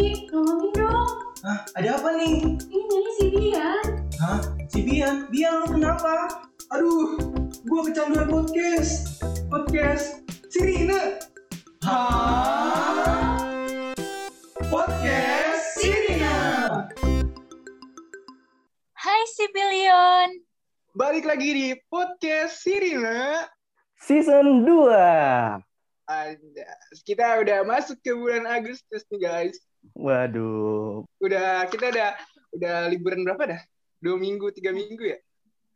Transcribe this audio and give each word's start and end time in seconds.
Ki, 0.00 0.24
tolongin 0.32 0.72
dong. 0.80 1.12
Hah, 1.44 1.60
ada 1.76 2.00
apa 2.00 2.16
nih? 2.16 2.56
Ini 2.56 2.98
si 3.20 3.24
Bian. 3.36 3.84
Hah, 4.16 4.40
si 4.72 4.80
Bian? 4.80 5.28
Bian 5.28 5.60
lu 5.60 5.76
kenapa? 5.76 6.40
Aduh, 6.72 7.20
gua 7.68 7.84
kecanduan 7.84 8.24
podcast. 8.32 9.20
Podcast 9.52 10.24
Sirina. 10.48 11.20
Hah? 11.84 13.44
Podcast 14.72 15.64
Sirina. 15.76 16.36
Hai 18.96 19.20
si 19.36 19.52
Billion. 19.52 20.32
Balik 20.96 21.28
lagi 21.28 21.48
di 21.52 21.68
podcast 21.92 22.56
Sirina. 22.56 23.44
Season 24.00 24.64
2. 24.64 25.69
Kita 27.02 27.38
udah 27.40 27.58
masuk 27.64 27.98
ke 28.02 28.12
bulan 28.12 28.44
Agustus 28.46 29.02
nih 29.10 29.20
guys. 29.20 29.56
Waduh. 29.94 31.06
Udah 31.22 31.64
kita 31.70 31.88
udah 31.90 32.10
udah 32.52 32.76
liburan 32.90 33.22
berapa 33.24 33.56
dah? 33.56 33.60
Dua 34.00 34.16
minggu, 34.16 34.50
tiga 34.52 34.74
minggu 34.74 35.04
ya? 35.06 35.18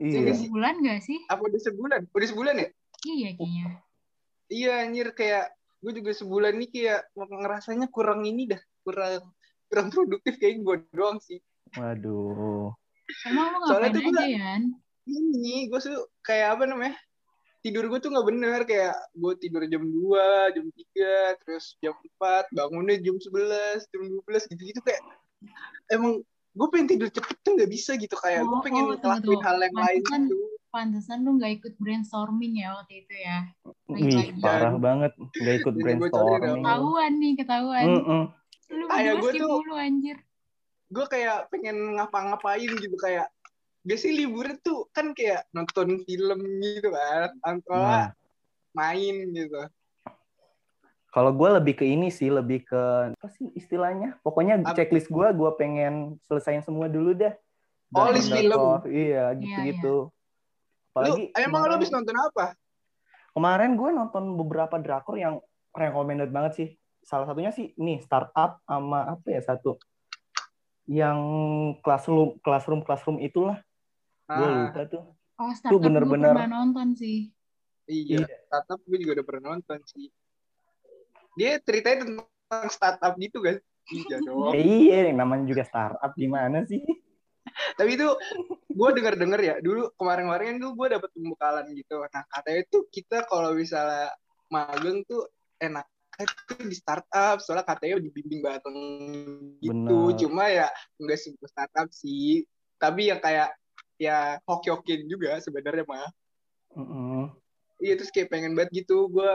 Iya. 0.02 0.34
sih. 0.34 0.51
Bulan 0.51 0.83
gak 0.83 1.01
sih? 1.06 1.19
Apa 1.30 1.47
udah 1.47 1.61
sebulan? 1.61 2.01
Udah 2.11 2.28
sebulan 2.28 2.55
ya? 2.59 2.69
Iya 3.05 3.28
kayaknya. 3.37 3.65
Iya 4.51 4.73
anjir 4.84 5.09
kayak 5.16 5.45
gue 5.84 5.92
juga 6.01 6.12
sebulan 6.16 6.53
nih 6.56 6.69
kayak 6.73 7.01
ngerasanya 7.16 7.87
kurang 7.92 8.25
ini 8.25 8.48
dah, 8.48 8.61
kurang 8.84 9.20
kurang 9.69 9.89
produktif 9.92 10.41
kayak 10.41 10.61
gue 10.64 10.77
doang 10.92 11.20
sih. 11.20 11.41
Waduh. 11.77 12.73
Emang 13.28 13.61
lu 13.61 13.66
Soalnya 13.69 13.91
tuh 13.92 14.03
gua- 14.09 14.25
aja 14.25 14.27
Yan? 14.28 14.62
Ini 15.05 15.69
gue 15.69 15.80
tuh 15.80 16.09
kayak 16.25 16.56
apa 16.56 16.64
namanya? 16.64 16.97
Tidur 17.64 17.88
gue 17.88 17.96
tuh 17.96 18.12
nggak 18.12 18.27
bener 18.28 18.60
kayak 18.68 18.92
gue 19.10 19.32
tidur 19.41 19.64
jam 19.64 19.80
2, 19.80 20.52
jam 20.52 20.66
3, 20.68 21.41
terus 21.41 21.64
jam 21.80 21.96
4, 22.20 22.52
bangunnya 22.52 23.00
jam 23.00 23.16
11, 23.16 23.89
jam 23.89 24.02
12 24.05 24.52
gitu-gitu 24.52 24.80
kayak 24.84 25.00
emang 25.89 26.20
gue 26.55 26.66
pengen 26.69 26.86
tidur 26.86 27.08
cepet 27.08 27.36
tuh 27.41 27.56
nggak 27.56 27.70
bisa 27.72 27.97
gitu 27.97 28.12
kayak 28.14 28.44
gue 28.44 28.52
Oh, 28.52 28.61
pengen 28.61 28.84
oh, 28.84 29.00
ngelakuin 29.00 29.41
hal 29.41 29.56
yang 29.58 29.74
lain 29.74 30.00
gitu. 30.05 30.36
Pantesan 30.69 31.22
lu 31.22 31.39
gak 31.39 31.62
ikut 31.62 31.74
brainstorming 31.78 32.58
ya 32.58 32.74
waktu 32.74 33.06
itu 33.06 33.14
ya. 33.14 33.47
Wih, 33.86 34.34
parah 34.42 34.74
banget. 34.74 35.14
Gak 35.33 35.55
ikut 35.62 35.70
brainstorming. 35.72 36.61
Ketahuan 36.61 37.12
nih, 37.17 37.33
ketahuan. 37.39 37.84
Lu 38.74 38.84
Kayak 38.91 39.12
berdua 39.14 39.22
gua 39.22 39.30
sih 39.30 39.41
tuh- 39.41 39.50
mulu 39.55 39.74
anjir. 39.78 40.17
gue 40.84 41.06
kayak 41.08 41.46
pengen 41.48 41.96
ngapa-ngapain 41.96 42.70
gitu 42.70 42.94
kayak 42.98 43.30
biasanya 43.84 44.14
liburan 44.24 44.56
tuh 44.64 44.88
kan 44.90 45.12
kayak 45.12 45.44
nonton 45.52 46.00
film 46.02 46.40
gitu 46.58 46.88
kan 46.88 47.30
atau 47.44 47.77
Nah, 47.77 48.08
main 48.72 49.14
gitu 49.30 49.68
kalau 51.14 51.30
gue 51.30 51.46
lebih 51.46 51.78
ke 51.78 51.86
ini 51.86 52.10
sih, 52.10 52.27
lebih 52.27 52.66
ke 52.66 52.82
apa 53.14 53.30
sih 53.30 53.46
istilahnya? 53.55 54.18
Pokoknya 54.27 54.66
checklist 54.74 55.06
gue, 55.06 55.22
gue 55.30 55.50
pengen 55.55 56.18
selesain 56.27 56.58
semua 56.58 56.90
dulu 56.90 57.14
dah. 57.14 57.30
Oh, 57.94 58.10
list 58.10 58.34
film. 58.34 58.82
Iya, 58.90 59.30
gitu-gitu. 59.38 60.10
lu 60.10 60.10
Apalagi 60.90 61.30
emang 61.38 61.62
lu 61.62 61.70
kemarin- 61.70 61.74
habis 61.78 61.90
nonton 61.94 62.16
apa 62.18 62.46
Kemarin 63.30 63.78
gue 63.78 63.90
nonton 63.94 64.24
beberapa 64.34 64.74
drakor 64.82 65.14
yang 65.14 65.38
recommended 65.70 66.34
banget 66.34 66.52
sih. 66.58 66.68
Salah 67.06 67.30
satunya 67.30 67.55
sih 67.55 67.70
nih 67.78 68.02
startup 68.02 68.58
sama 68.66 69.14
apa 69.14 69.27
ya 69.30 69.38
satu 69.38 69.78
yang 70.90 71.18
classroom 71.78 72.42
classroom 72.42 72.82
classroom 72.82 73.22
itulah. 73.22 73.62
Gue 74.25 74.41
Ah, 74.41 74.56
lupa 74.67 74.83
tuh. 74.89 75.03
Oh, 75.34 75.50
startup 75.53 75.75
gue 75.75 75.83
bener-bener- 75.83 76.33
pernah 76.33 76.50
nonton 76.56 76.89
sih. 76.94 77.28
iya 77.84 78.25
startup 78.48 78.80
gue 78.80 78.97
juga 78.97 79.20
udah 79.20 79.27
pernah 79.27 79.44
nonton 79.53 79.78
sih. 79.84 80.08
Dia 81.34 81.61
ceritanya 81.61 81.97
tentang 82.03 82.69
startup 82.70 83.12
gitu 83.19 83.42
kan 83.42 83.58
iya 83.86 84.17
dong 84.19 84.56
Ya, 84.56 84.61
iya, 84.61 84.98
yang 85.12 85.19
namanya 85.20 85.45
juga 85.45 85.62
startup 85.62 86.12
gimana 86.14 86.64
sih? 86.64 86.80
tapi 87.77 87.95
itu 87.95 88.08
gue 88.67 88.89
denger 88.90 89.14
denger 89.14 89.40
ya 89.40 89.55
dulu 89.61 89.92
kemarin-kemarin 89.95 90.56
dulu 90.56 90.73
gue 90.80 90.96
dapet 90.96 91.11
pembekalan 91.12 91.67
gitu. 91.70 92.01
Nah 92.02 92.24
katanya 92.27 92.62
tuh 92.67 92.83
kita 92.89 93.29
kalau 93.29 93.52
misalnya 93.52 94.08
magang 94.48 95.05
tuh 95.05 95.29
enak 95.58 95.85
tuh 96.48 96.64
di 96.64 96.73
startup. 96.73 97.36
Soalnya 97.39 97.68
katanya 97.68 98.01
dibimbing 98.01 98.41
bareng 98.41 98.79
gitu. 99.61 99.70
Bener. 100.08 100.17
cuma 100.17 100.48
ya 100.48 100.67
enggak 100.96 101.18
semua 101.20 101.45
startup 101.45 101.89
sih. 101.92 102.48
Tapi 102.74 103.12
yang 103.12 103.20
kayak 103.20 103.52
ya 104.00 104.38
hoki-hokiin 104.44 105.06
juga 105.06 105.38
sebenarnya 105.38 105.84
mah. 105.86 106.10
Iya 107.82 107.94
terus 107.98 108.10
kayak 108.10 108.30
pengen 108.30 108.55
banget 108.58 108.84
gitu. 108.84 109.10
Gue 109.10 109.32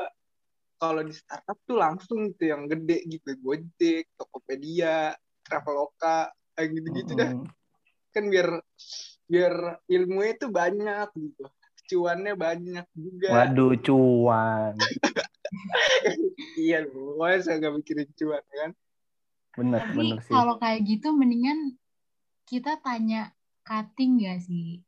kalau 0.79 1.03
di 1.03 1.11
startup 1.11 1.59
tuh 1.67 1.77
langsung 1.79 2.31
tuh 2.35 2.47
yang 2.47 2.67
gede 2.67 3.03
gitu. 3.07 3.35
Gojek, 3.39 4.07
Tokopedia, 4.15 5.15
Traveloka 5.43 6.31
kayak 6.55 6.69
gitu-gitu 6.75 7.13
dah. 7.15 7.31
Mm-mm. 7.35 7.47
kan 8.09 8.25
biar 8.25 8.49
biar 9.29 9.53
ilmunya 9.85 10.33
tuh 10.41 10.49
banyak 10.49 11.07
gitu. 11.13 11.45
Cuannya 11.89 12.33
banyak 12.33 12.85
juga. 12.97 13.29
Waduh, 13.33 13.73
cuan. 13.81 14.73
iya 16.61 16.85
lu 16.85 17.17
saya 17.41 17.57
gak 17.57 17.73
mikirin 17.81 18.09
cuan 18.17 18.43
kan? 18.45 18.71
Bener, 19.57 19.79
Tapi 19.81 19.97
bener 19.97 20.17
sih. 20.21 20.33
kalau 20.33 20.55
kayak 20.61 20.81
gitu 20.85 21.09
mendingan 21.13 21.77
kita 22.45 22.77
tanya 22.81 23.33
cutting 23.61 24.21
gak 24.21 24.39
sih? 24.41 24.81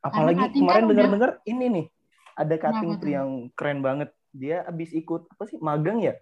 Apalagi 0.00 0.38
cutting 0.40 0.62
kemarin 0.62 0.82
kan 0.82 0.90
dengar-dengar 0.90 1.30
ini 1.44 1.64
nih, 1.68 1.86
ada 2.34 2.54
cutting 2.56 2.90
tuh 2.96 3.10
yang 3.10 3.28
keren 3.52 3.80
banget. 3.80 4.10
Dia 4.30 4.64
abis 4.64 4.90
ikut 4.92 5.28
apa 5.28 5.44
sih 5.44 5.58
magang 5.58 6.00
ya? 6.00 6.14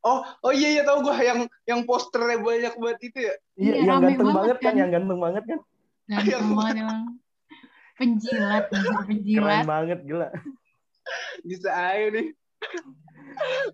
oh 0.00 0.22
oh 0.38 0.54
iya 0.54 0.70
iya 0.70 0.82
tahu 0.86 1.02
gue 1.02 1.18
yang 1.18 1.40
yang 1.66 1.80
posternya 1.82 2.38
banyak 2.38 2.78
banget 2.78 2.98
itu 3.10 3.18
ya 3.26 3.34
Iya, 3.58 3.72
yang 3.82 3.86
rame 3.90 4.14
ganteng 4.14 4.22
banget 4.22 4.36
banget 4.38 4.56
kan, 4.56 4.62
kan. 4.62 4.74
yang 4.78 4.90
ganteng 4.94 5.18
banget 5.18 5.42
kan. 5.42 5.58
Ganteng 6.06 6.30
Yang- 6.30 6.54
banget 6.54 6.74
emang. 6.78 7.00
Penjilat, 7.96 8.64
dasar 8.70 8.86
Keren 8.86 9.06
penjilat. 9.10 9.64
banget 9.66 9.98
gila. 10.06 10.28
bisa 11.42 11.70
aja 11.70 12.06
nih 12.14 12.26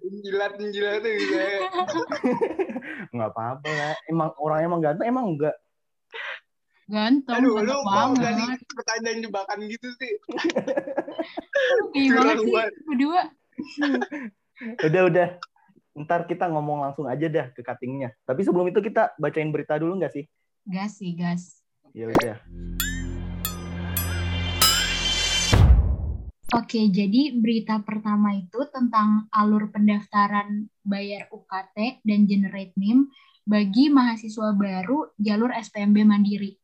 menjilat 0.03 0.53
menjilat 0.57 0.99
tuh 1.01 1.13
bisa 1.13 1.41
nggak 3.15 3.31
apa-apa 3.31 3.69
lah. 3.69 3.95
Emang 4.09 4.31
orangnya 4.41 4.67
emang 4.67 4.81
ganteng, 4.81 5.07
emang 5.07 5.25
enggak. 5.29 5.55
Ganteng, 6.93 7.41
aduh 7.41 7.57
ganteng 7.57 7.73
lu 7.73 7.89
mau 7.89 8.13
dari 8.13 8.45
pertanyaan 8.69 9.25
jebakan 9.25 9.65
gitu 9.65 9.89
sih 9.97 10.13
curang 12.13 12.41
sih, 12.45 12.53
berdua. 12.85 13.23
Udah, 14.85 15.03
udah. 15.09 15.29
Ntar 15.93 16.29
kita 16.29 16.53
ngomong 16.53 16.85
langsung 16.85 17.09
aja 17.09 17.33
dah 17.33 17.49
ke 17.53 17.65
cuttingnya. 17.65 18.13
Tapi 18.29 18.45
sebelum 18.45 18.69
itu 18.69 18.85
kita 18.85 19.17
bacain 19.17 19.49
berita 19.49 19.81
dulu 19.81 20.05
nggak 20.05 20.13
sih? 20.13 20.25
Gas 20.69 21.01
sih, 21.01 21.17
gas. 21.17 21.65
Ya 21.97 22.13
udah. 22.13 22.37
Oke, 26.53 26.93
jadi 26.93 27.33
berita 27.33 27.81
pertama 27.81 28.37
itu 28.37 28.69
tentang 28.69 29.33
alur 29.33 29.73
pendaftaran 29.73 30.69
bayar 30.85 31.33
UKT 31.33 32.05
dan 32.05 32.29
generate 32.29 32.77
NIM 32.77 33.09
bagi 33.49 33.89
mahasiswa 33.89 34.53
baru 34.53 35.17
jalur 35.17 35.49
SPMB 35.57 36.05
Mandiri. 36.05 36.62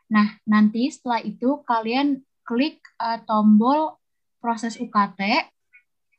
Nah, 0.09 0.33
nanti 0.49 0.89
setelah 0.89 1.21
itu 1.21 1.61
kalian 1.67 2.25
klik 2.47 2.81
eh, 2.97 3.21
tombol 3.29 4.01
proses 4.41 4.81
UKT 4.81 5.21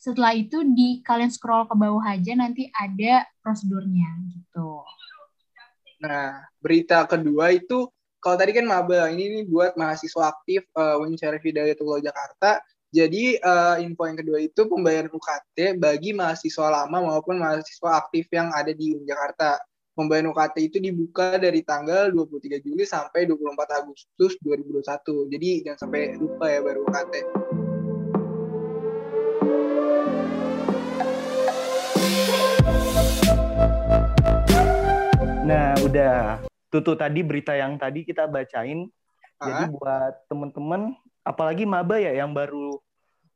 setelah 0.00 0.32
itu 0.32 0.64
di 0.64 1.04
kalian 1.04 1.28
scroll 1.28 1.68
ke 1.68 1.76
bawah 1.76 2.00
aja 2.08 2.32
nanti 2.32 2.72
ada 2.72 3.28
prosedurnya 3.44 4.08
gitu. 4.32 4.80
Nah, 6.00 6.48
berita 6.56 7.04
kedua 7.04 7.52
itu 7.52 7.84
kalau 8.20 8.36
tadi 8.36 8.52
kan 8.52 8.68
maba, 8.68 9.08
ini 9.08 9.40
nih 9.40 9.44
buat 9.48 9.72
mahasiswa 9.80 10.28
aktif 10.28 10.68
uh, 10.76 11.00
Winsyarif 11.00 11.40
Hidayatullah 11.40 12.04
Jakarta. 12.04 12.60
Jadi 12.90 13.38
eh, 13.38 13.76
info 13.86 14.02
yang 14.02 14.18
kedua 14.18 14.42
itu 14.42 14.66
pembayaran 14.66 15.14
UKT 15.14 15.78
bagi 15.78 16.10
mahasiswa 16.10 16.66
lama 16.74 16.98
maupun 16.98 17.38
mahasiswa 17.38 18.02
aktif 18.02 18.26
yang 18.34 18.50
ada 18.50 18.74
di 18.74 18.98
Jakarta. 19.06 19.62
Pembayaran 19.94 20.34
UKT 20.34 20.56
itu 20.58 20.82
dibuka 20.82 21.38
dari 21.38 21.62
tanggal 21.62 22.10
23 22.10 22.58
Juli 22.58 22.82
sampai 22.82 23.30
24 23.30 23.78
Agustus 23.78 24.34
2021. 24.42 25.30
Jadi 25.30 25.50
jangan 25.70 25.78
sampai 25.86 26.18
lupa 26.18 26.50
ya 26.50 26.60
baru 26.66 26.82
UKT. 26.90 27.14
Nah, 35.46 35.78
udah. 35.86 36.49
Tuh 36.70 36.94
tadi 36.94 37.20
berita 37.26 37.52
yang 37.58 37.74
tadi 37.76 38.06
kita 38.06 38.30
bacain. 38.30 38.86
Jadi 39.40 39.62
Ah, 39.66 39.68
buat 39.72 40.14
temen-temen, 40.28 40.94
apalagi 41.24 41.64
maba 41.64 41.96
ya 41.96 42.12
yang 42.14 42.30
baru 42.36 42.78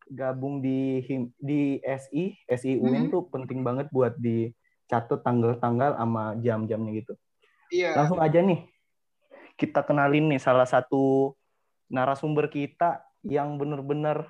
gabung 0.06 0.60
di 0.60 1.00
di 1.40 1.81
SI, 1.81 2.36
SI 2.44 2.76
UIN 2.76 3.08
Mhm. 3.08 3.12
tuh 3.12 3.22
penting 3.32 3.64
banget 3.64 3.88
buat 3.88 4.12
dicatat 4.20 5.25
tanggal-tanggal 5.25 5.96
sama 5.96 6.36
jam-jamnya 6.44 6.92
gitu. 7.00 7.12
Iya. 7.72 7.96
Langsung 7.96 8.20
aja 8.20 8.38
nih. 8.44 8.69
Kita 9.56 9.81
kenalin 9.81 10.28
nih 10.28 10.40
salah 10.42 10.69
satu 10.69 11.32
narasumber 11.88 12.52
kita 12.52 13.00
yang 13.25 13.56
bener-bener 13.56 14.28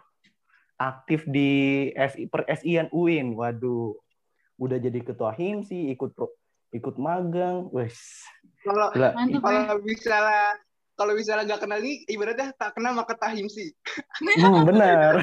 aktif 0.78 1.26
di 1.26 1.90
SI, 1.92 2.30
per 2.30 2.46
SIan 2.46 2.86
UIN. 2.94 3.34
Waduh. 3.34 3.98
Udah 4.62 4.78
jadi 4.78 5.02
ketua 5.02 5.34
HIMSI, 5.34 5.90
ikut 5.90 6.14
pro, 6.14 6.30
ikut 6.75 6.99
magang. 6.99 7.71
Wes. 7.71 8.26
Kalau 8.67 8.91
kalau 8.91 9.79
misalnya 9.81 10.59
kalau 10.94 11.12
misalnya 11.19 11.43
nggak 11.47 11.62
kenal 11.62 11.79
nih 11.82 12.06
ibaratnya 12.06 12.55
tak 12.55 12.75
kenal 12.75 12.94
maka 12.94 13.15
tahim 13.19 13.47
sih. 13.47 13.71
Hmm, 14.38 14.62
benar. 14.62 15.23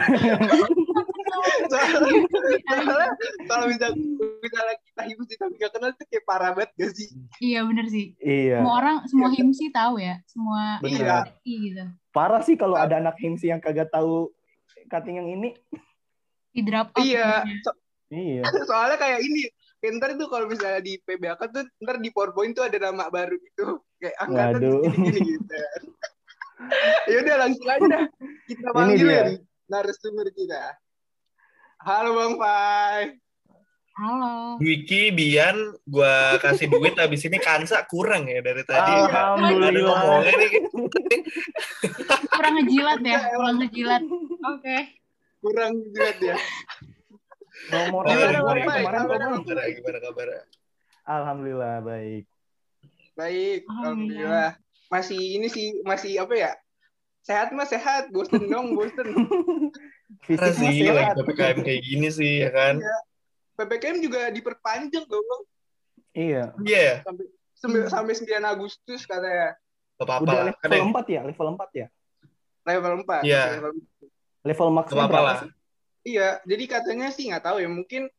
Soalnya, 1.71 3.07
kalau 3.47 3.65
misalnya 3.71 3.95
misalnya 4.43 4.75
kita 4.83 5.01
himsi 5.07 5.33
tapi 5.39 5.53
nggak 5.55 5.71
kenal 5.71 5.89
itu 5.95 6.03
kayak 6.11 6.25
parah 6.27 6.51
banget 6.51 6.71
gak 6.75 6.91
sih? 6.91 7.07
Iya 7.39 7.63
bener 7.63 7.85
sih. 7.87 8.05
iya. 8.19 8.59
Semua 8.59 8.75
orang, 8.83 8.97
semua 9.07 9.29
himsi 9.31 9.65
tahu 9.71 9.95
ya. 10.03 10.19
Semua 10.27 10.83
Bener. 10.83 11.31
SI 11.39 11.53
gitu. 11.71 11.83
Parah 12.11 12.41
sih 12.43 12.59
kalau 12.59 12.75
ada 12.75 12.99
anak 12.99 13.15
HIMSI 13.15 13.55
yang 13.55 13.63
kagak 13.63 13.87
tahu 13.87 14.27
cutting 14.91 15.23
yang 15.23 15.29
ini. 15.31 15.55
Di 16.51 16.61
drop 16.67 16.91
out. 16.91 16.99
Iya. 16.99 17.47
So- 17.63 17.79
Iya. 18.11 18.43
soalnya 18.69 18.99
kayak 18.99 19.23
ini. 19.23 19.47
Kayak 19.81 19.93
Ntar 19.97 20.09
tuh 20.13 20.29
kalau 20.29 20.45
misalnya 20.45 20.81
di 20.85 21.01
PBAK 21.01 21.41
tuh 21.49 21.65
ntar 21.81 21.97
di 21.97 22.13
PowerPoint 22.13 22.53
tuh 22.53 22.69
ada 22.69 22.77
nama 22.77 23.09
baru 23.09 23.33
gitu. 23.41 23.81
Kayak 23.97 24.15
angkatan 24.21 24.61
Waduh. 24.61 24.81
gini-gini 24.85 25.19
gitu. 25.35 25.61
ya 27.09 27.15
udah 27.25 27.35
langsung 27.41 27.67
aja. 27.67 27.97
Kita 28.45 28.67
panggilin 28.77 29.41
dia. 29.41 29.41
narasumber 29.65 30.29
kita. 30.29 30.77
Halo 31.81 32.13
Bang 32.13 32.37
Pai. 32.37 33.17
Halo. 33.91 34.61
Wiki, 34.61 35.11
Bian, 35.11 35.75
gua 35.83 36.39
kasih 36.39 36.71
duit 36.71 36.95
habis 36.95 37.25
ini 37.27 37.41
Kansa 37.41 37.83
kurang 37.89 38.29
ya 38.29 38.39
dari 38.39 38.63
tadi. 38.63 38.87
Ada 38.87 39.35
Alhamdulillah. 39.35 39.97
ngomongnya 39.99 40.33
nih. 40.37 40.51
Kurang 42.31 42.53
ngejilat 42.61 43.01
ya. 43.03 43.19
Kurang 43.33 43.55
ngejilat. 43.59 44.03
Oke. 44.45 44.77
Kurang 45.41 45.73
jelas 45.89 46.17
ya. 46.21 46.35
Nomornya 47.67 48.09
Gimana, 48.11 48.31
nomor 48.33 48.55
Bang 48.55 48.65
Pai? 48.65 48.81
kemarin? 48.81 48.99
Gimana, 49.37 49.61
gimana 49.69 49.99
kabar? 49.99 50.27
Alhamdulillah 51.03 51.75
baik. 51.81 52.23
Baik, 53.13 53.59
Alhamdulillah. 53.63 53.77
alhamdulillah. 53.77 54.49
Masih 54.89 55.21
ini 55.37 55.47
sih 55.47 55.65
masih 55.81 56.17
apa 56.17 56.33
ya? 56.33 56.51
Sehat 57.21 57.53
mah 57.53 57.63
sehat, 57.63 58.09
bosen 58.09 58.41
dong, 58.43 58.73
bosen. 58.73 59.07
Mah 60.27 60.51
sih, 60.51 60.83
sehat. 60.83 61.15
lagi 61.15 61.23
PPKM 61.23 61.57
kayak 61.61 61.81
gini 61.81 62.07
sih, 62.09 62.43
ya 62.43 62.49
kan? 62.49 62.75
PPKM 63.53 63.97
juga 64.01 64.27
diperpanjang 64.27 65.05
dong, 65.05 65.23
Bang. 65.23 65.43
Iya. 66.11 66.43
Iya, 66.59 66.99
sampai 67.01 67.25
sembi- 67.53 67.87
sampai 67.87 68.13
9 68.17 68.43
Agustus 68.43 69.05
katanya. 69.05 69.55
gak 69.95 70.03
apa-apa 70.03 70.23
Udah. 70.25 70.35
Kan 70.57 70.67
level 70.67 70.75
yang- 70.75 70.91
4 70.91 71.05
ya? 71.07 71.21
Level 71.23 71.47
4 71.53 71.71
ya? 71.71 71.87
Level 72.63 72.93
4. 72.99 73.21
Iya. 73.21 73.43
Level 73.55 73.71
Level 74.41 74.67
maksudnya 74.73 74.99
apa-apa 74.99 75.13
berapa 75.13 75.29
lah. 75.29 75.37
sih? 75.39 75.49
Iya, 76.01 76.41
jadi 76.49 76.63
katanya 76.65 77.13
sih 77.13 77.29
nggak 77.29 77.45
tahu 77.45 77.61
ya, 77.61 77.69
mungkin 77.69 78.09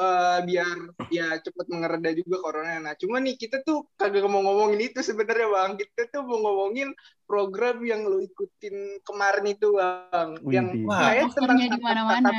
eh, 0.00 0.38
biar 0.44 0.76
ya 1.12 1.36
cepet 1.40 1.66
mengereda 1.68 2.10
juga 2.16 2.36
corona. 2.40 2.80
Nah, 2.80 2.94
cuma 2.96 3.20
nih 3.20 3.36
kita 3.36 3.60
tuh 3.64 3.84
kagak 4.00 4.24
mau 4.28 4.40
ngomongin 4.40 4.92
itu 4.92 5.00
sebenarnya 5.04 5.48
bang. 5.48 5.76
Kita 5.76 6.08
tuh 6.08 6.22
mau 6.24 6.40
ngomongin 6.40 6.92
program 7.28 7.80
yang 7.84 8.08
lo 8.08 8.20
ikutin 8.20 9.04
kemarin 9.04 9.44
itu 9.48 9.76
bang. 9.76 10.28
Widih. 10.40 10.56
Yang 10.56 10.68
Wah. 10.88 11.00
kayak 11.00 11.24
tentang 11.36 11.58
di 11.60 11.80
mana-mana. 11.80 12.30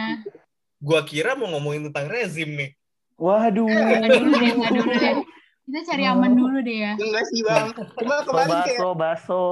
Gua 0.82 1.06
kira 1.06 1.38
mau 1.38 1.54
ngomongin 1.54 1.94
tentang 1.94 2.10
rezim 2.10 2.50
nih. 2.58 2.74
Waduh. 3.22 3.70
Dulu 3.70 4.34
deh, 4.34 4.54
dulu 4.58 4.94
deh. 4.98 5.16
Kita 5.62 5.80
cari 5.94 6.04
aman 6.10 6.32
dulu 6.34 6.58
deh 6.66 6.78
ya. 6.82 6.94
Enggak 6.98 7.26
sih 7.30 7.42
bang. 7.46 7.70
Cuma 8.02 8.26
kemarin 8.26 8.58
kayak 8.66 8.82
baso, 8.82 8.90
baso. 8.98 9.44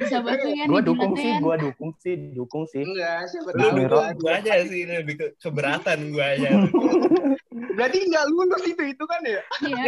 Bisa 0.02 0.18
bantu 0.26 0.48
ya 0.50 0.66
Gua 0.66 0.80
nih 0.82 0.88
dukung 0.90 1.14
sih, 1.14 1.22
jilatnya. 1.30 1.44
gua 1.46 1.56
dukung 1.60 1.92
sih, 2.02 2.14
dukung 2.34 2.64
sih. 2.66 2.82
Enggak, 2.82 3.30
siapa 3.30 3.50
tahu. 3.54 3.78
Gua 4.18 4.32
aja 4.34 4.54
sih, 4.66 4.80
ini 4.88 4.94
lebih 5.06 5.16
ke 5.22 5.26
keberatan 5.38 6.10
gua 6.14 6.26
aja. 6.34 6.50
Berarti 7.78 7.98
nggak 8.10 8.26
lulus 8.34 8.64
itu 8.66 8.84
itu 8.90 9.04
kan 9.06 9.22
ya? 9.22 9.42
Iya. 9.62 9.84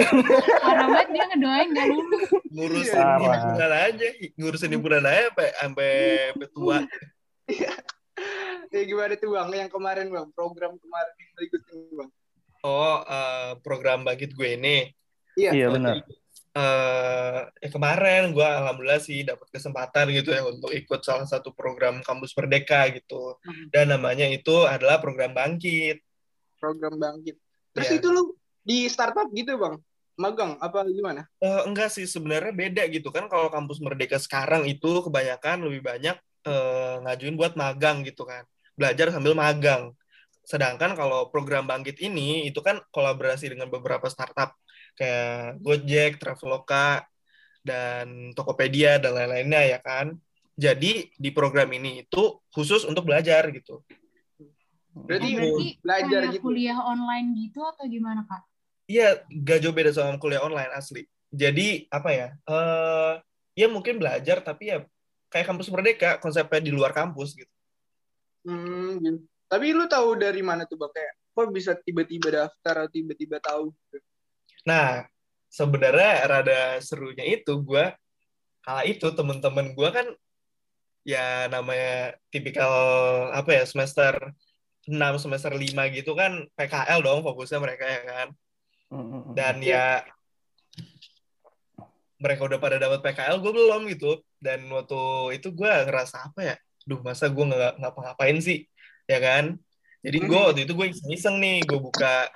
Parah 0.61 0.85
banget 0.93 1.07
dia 1.09 1.23
ngedoain 1.33 1.67
nggak 1.73 1.87
lulus. 1.89 2.29
Ngurusin 2.49 2.97
Iya. 3.01 3.33
himpunan 3.39 3.71
aja, 3.73 4.07
ngurusin 4.37 4.71
himpunan 4.77 5.03
aja 5.05 5.29
sampai 5.33 5.47
sampai 5.57 5.91
tua. 6.53 6.77
Ya 8.69 8.81
gimana 8.85 9.17
tuh 9.17 9.33
bang? 9.33 9.49
Yang 9.65 9.71
kemarin 9.73 10.07
bang, 10.13 10.27
program 10.37 10.77
kemarin 10.77 11.13
yang 11.17 11.31
ikutin 11.49 11.77
bang. 11.97 12.09
Oh, 12.61 12.99
eh, 13.01 13.51
program 13.65 14.05
bangkit 14.05 14.37
gue 14.37 14.49
ini. 14.53 14.91
Iya 15.35 15.67
benar. 15.69 16.01
eh 16.49 17.39
ya 17.61 17.69
kemarin 17.69 18.33
gue 18.33 18.41
alhamdulillah 18.41 18.97
sih 18.97 19.21
dapat 19.21 19.45
kesempatan 19.53 20.09
gitu 20.09 20.33
ya 20.33 20.41
untuk 20.43 20.73
ikut 20.73 21.05
salah 21.05 21.23
satu 21.23 21.53
program 21.53 22.01
kampus 22.01 22.33
merdeka 22.33 22.89
gitu 22.89 23.37
Hmm. 23.45 23.69
dan 23.69 23.93
namanya 23.93 24.25
itu 24.25 24.65
adalah 24.65 24.97
program 24.97 25.31
bangkit 25.31 26.01
Program 26.57 26.97
bangkit. 26.97 27.39
Terus 27.71 27.87
Iya. 27.87 27.97
itu 28.01 28.07
lu 28.11 28.23
di 28.59 28.89
startup 28.89 29.29
gitu 29.31 29.55
bang? 29.55 29.79
Magang 30.19 30.59
apa 30.59 30.83
gimana? 30.89 31.23
Eh, 31.39 31.61
enggak 31.63 31.87
sih 31.87 32.03
sebenarnya 32.03 32.51
beda 32.51 32.83
gitu 32.91 33.13
kan 33.13 33.31
kalau 33.31 33.47
kampus 33.47 33.79
merdeka 33.79 34.19
sekarang 34.19 34.67
itu 34.67 34.99
kebanyakan 34.99 35.63
lebih 35.63 35.85
banyak 35.85 36.17
eh, 36.43 36.95
ngajuin 36.99 37.35
buat 37.35 37.53
magang 37.55 38.03
gitu 38.03 38.23
kan 38.23 38.43
belajar 38.73 39.11
sambil 39.11 39.35
magang 39.35 39.91
sedangkan 40.41 40.95
kalau 40.95 41.29
program 41.29 41.63
bangkit 41.63 41.99
ini 41.99 42.47
itu 42.47 42.57
kan 42.59 42.79
kolaborasi 42.89 43.51
dengan 43.51 43.67
beberapa 43.67 44.07
startup 44.07 44.55
kayak 44.97 45.61
Gojek, 45.61 46.17
Traveloka 46.17 47.03
dan 47.61 48.31
Tokopedia 48.33 48.97
dan 48.97 49.13
lain-lainnya 49.17 49.77
ya 49.77 49.79
kan 49.83 50.15
jadi 50.59 51.07
di 51.11 51.29
program 51.31 51.71
ini 51.75 52.03
itu 52.07 52.39
khusus 52.51 52.83
untuk 52.87 53.07
belajar 53.07 53.47
gitu 53.51 53.83
Berarti, 54.89 55.27
Oh, 55.31 55.35
berarti 55.37 55.67
belajar 55.79 56.21
kayak 56.25 56.33
gitu. 56.35 56.43
kuliah 56.49 56.77
online 56.81 57.27
gitu 57.37 57.59
atau 57.63 57.85
gimana 57.85 58.25
kak? 58.25 58.41
Iya, 58.89 59.21
gak 59.45 59.59
jauh 59.61 59.75
beda 59.75 59.93
sama 59.93 60.17
kuliah 60.17 60.41
online 60.41 60.71
asli. 60.73 61.05
Jadi 61.29 61.85
apa 61.93 62.09
ya? 62.09 62.27
eh 62.33 63.13
ya 63.53 63.67
mungkin 63.69 64.01
belajar 64.01 64.41
tapi 64.41 64.73
ya 64.73 64.81
kayak 65.29 65.45
kampus 65.45 65.69
merdeka 65.69 66.17
konsepnya 66.17 66.57
di 66.57 66.71
luar 66.73 66.89
kampus 66.89 67.37
gitu. 67.37 67.53
Hmm, 68.49 68.97
gitu. 68.97 69.19
Tapi 69.45 69.65
lu 69.73 69.85
tahu 69.85 70.17
dari 70.17 70.41
mana 70.41 70.65
tuh 70.65 70.77
bang? 70.77 70.89
Kayak 70.89 71.13
kok 71.37 71.47
bisa 71.53 71.71
tiba-tiba 71.77 72.27
daftar 72.33 72.85
atau 72.85 72.91
tiba-tiba 72.93 73.37
tahu? 73.37 73.69
gitu? 73.93 73.97
Nah, 74.67 75.07
sebenarnya 75.49 76.29
rada 76.29 76.61
serunya 76.83 77.25
itu 77.25 77.59
gue 77.63 77.89
kala 78.61 78.85
itu 78.85 79.07
temen-temen 79.15 79.73
gue 79.73 79.89
kan 79.89 80.07
ya 81.07 81.49
namanya 81.49 82.13
tipikal 82.29 82.69
apa 83.33 83.49
ya 83.55 83.63
semester 83.65 84.13
6 84.85 84.99
semester 85.21 85.53
5 85.53 85.95
gitu 85.95 86.13
kan 86.13 86.45
PKL 86.53 86.99
dong 87.01 87.25
fokusnya 87.25 87.59
mereka 87.61 87.85
ya 87.85 88.01
kan. 88.05 88.27
Dan 89.37 89.61
ya 89.61 90.01
mereka 92.19 92.45
udah 92.45 92.59
pada 92.59 92.77
dapat 92.81 92.99
PKL 93.05 93.37
gue 93.39 93.51
belum 93.53 93.81
gitu. 93.89 94.21
Dan 94.41 94.69
waktu 94.69 95.01
itu 95.39 95.49
gue 95.55 95.71
ngerasa 95.87 96.29
apa 96.29 96.41
ya 96.41 96.55
duh 96.85 96.99
masa 97.05 97.29
gue 97.29 97.45
nggak 97.45 97.79
ngapa-ngapain 97.79 98.37
sih? 98.41 98.65
Ya 99.09 99.21
kan? 99.21 99.57
Jadi 100.05 100.17
gue 100.25 100.39
waktu 100.39 100.61
itu 100.63 100.73
gue 100.73 100.87
iseng-iseng 100.93 101.37
nih 101.37 101.65
gue 101.65 101.79
buka 101.79 102.29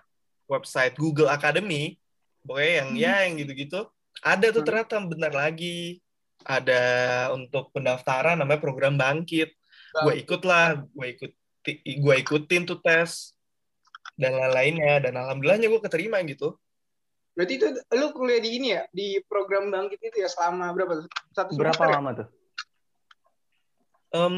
website 0.50 0.94
Google 1.00 1.32
Academy 1.32 1.96
pokoknya 2.44 2.72
yang 2.78 2.90
Hmm. 2.92 3.00
ya 3.00 3.14
yang 3.26 3.34
gitu-gitu 3.40 3.80
ada 4.22 4.48
tuh 4.50 4.62
Hmm. 4.62 4.68
ternyata 4.68 4.96
bentar 5.04 5.34
lagi 5.34 6.00
ada 6.44 6.82
untuk 7.32 7.72
pendaftaran 7.72 8.36
namanya 8.36 8.60
program 8.60 8.96
bangkit 8.96 9.56
gue 9.94 10.14
ikut 10.20 10.42
lah 10.44 10.76
gue 10.80 11.08
ikut 11.14 11.32
gue 11.80 12.16
ikutin 12.20 12.64
tuh 12.66 12.80
tes 12.80 13.32
dan 14.14 14.36
lain-lainnya 14.36 15.00
dan 15.00 15.14
alhamdulillahnya 15.16 15.68
gue 15.68 15.82
keterima 15.82 16.20
gitu 16.24 16.60
Berarti 17.34 17.58
itu 17.58 17.66
lu 17.98 18.14
kuliah 18.14 18.38
di 18.38 18.50
ini 18.62 18.68
ya? 18.78 18.86
Di 18.94 19.18
program 19.26 19.74
bangkit 19.74 19.98
itu 19.98 20.22
ya 20.22 20.30
selama 20.30 20.70
berapa? 20.70 21.02
tuh? 21.02 21.10
Satu 21.34 21.58
Berapa 21.58 21.74
semester 21.74 21.90
ya? 21.90 21.96
lama 21.98 22.10
tuh? 22.14 22.28
Em, 24.14 24.38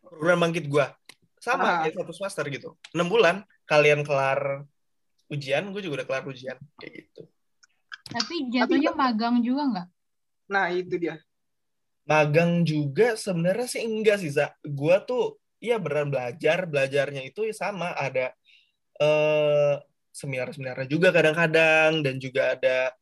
program 0.00 0.38
bangkit 0.40 0.64
gua 0.66 0.88
Ah. 0.88 0.92
sama 1.36 1.84
kayak 1.84 1.92
satu 1.98 2.12
semester 2.16 2.44
gitu 2.48 2.68
enam 2.94 3.10
bulan 3.10 3.36
kalian 3.66 4.00
kelar 4.00 4.64
ujian 5.32 5.72
gue 5.72 5.80
juga 5.80 6.04
udah 6.04 6.06
kelar 6.06 6.24
ujian 6.28 6.58
kayak 6.76 6.92
gitu 7.08 7.22
Tapi 8.12 8.34
jatuhnya 8.52 8.92
magang 8.92 9.40
juga 9.40 9.62
nggak? 9.72 9.88
Nah 10.52 10.68
itu 10.68 10.94
dia. 11.00 11.16
magang 12.04 12.66
juga 12.66 13.14
sebenarnya 13.16 13.64
sih 13.70 13.82
enggak 13.86 14.20
sih 14.20 14.28
za 14.34 14.50
gue 14.60 14.96
tuh 15.06 15.38
iya 15.62 15.78
beneran 15.78 16.10
belajar 16.10 16.66
belajarnya 16.66 17.22
itu 17.24 17.46
ya 17.46 17.54
sama 17.54 17.94
ada 17.94 18.34
eh 18.98 19.74
seminar-seminarnya 20.12 20.90
juga 20.90 21.08
kadang-kadang 21.14 22.04
dan 22.04 22.20
juga 22.20 22.52
ada 22.58 22.92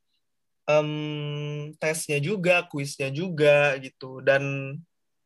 em, 0.71 1.73
tesnya 1.81 2.23
juga 2.23 2.63
kuisnya 2.71 3.11
juga 3.11 3.75
gitu 3.83 4.23
dan 4.23 4.77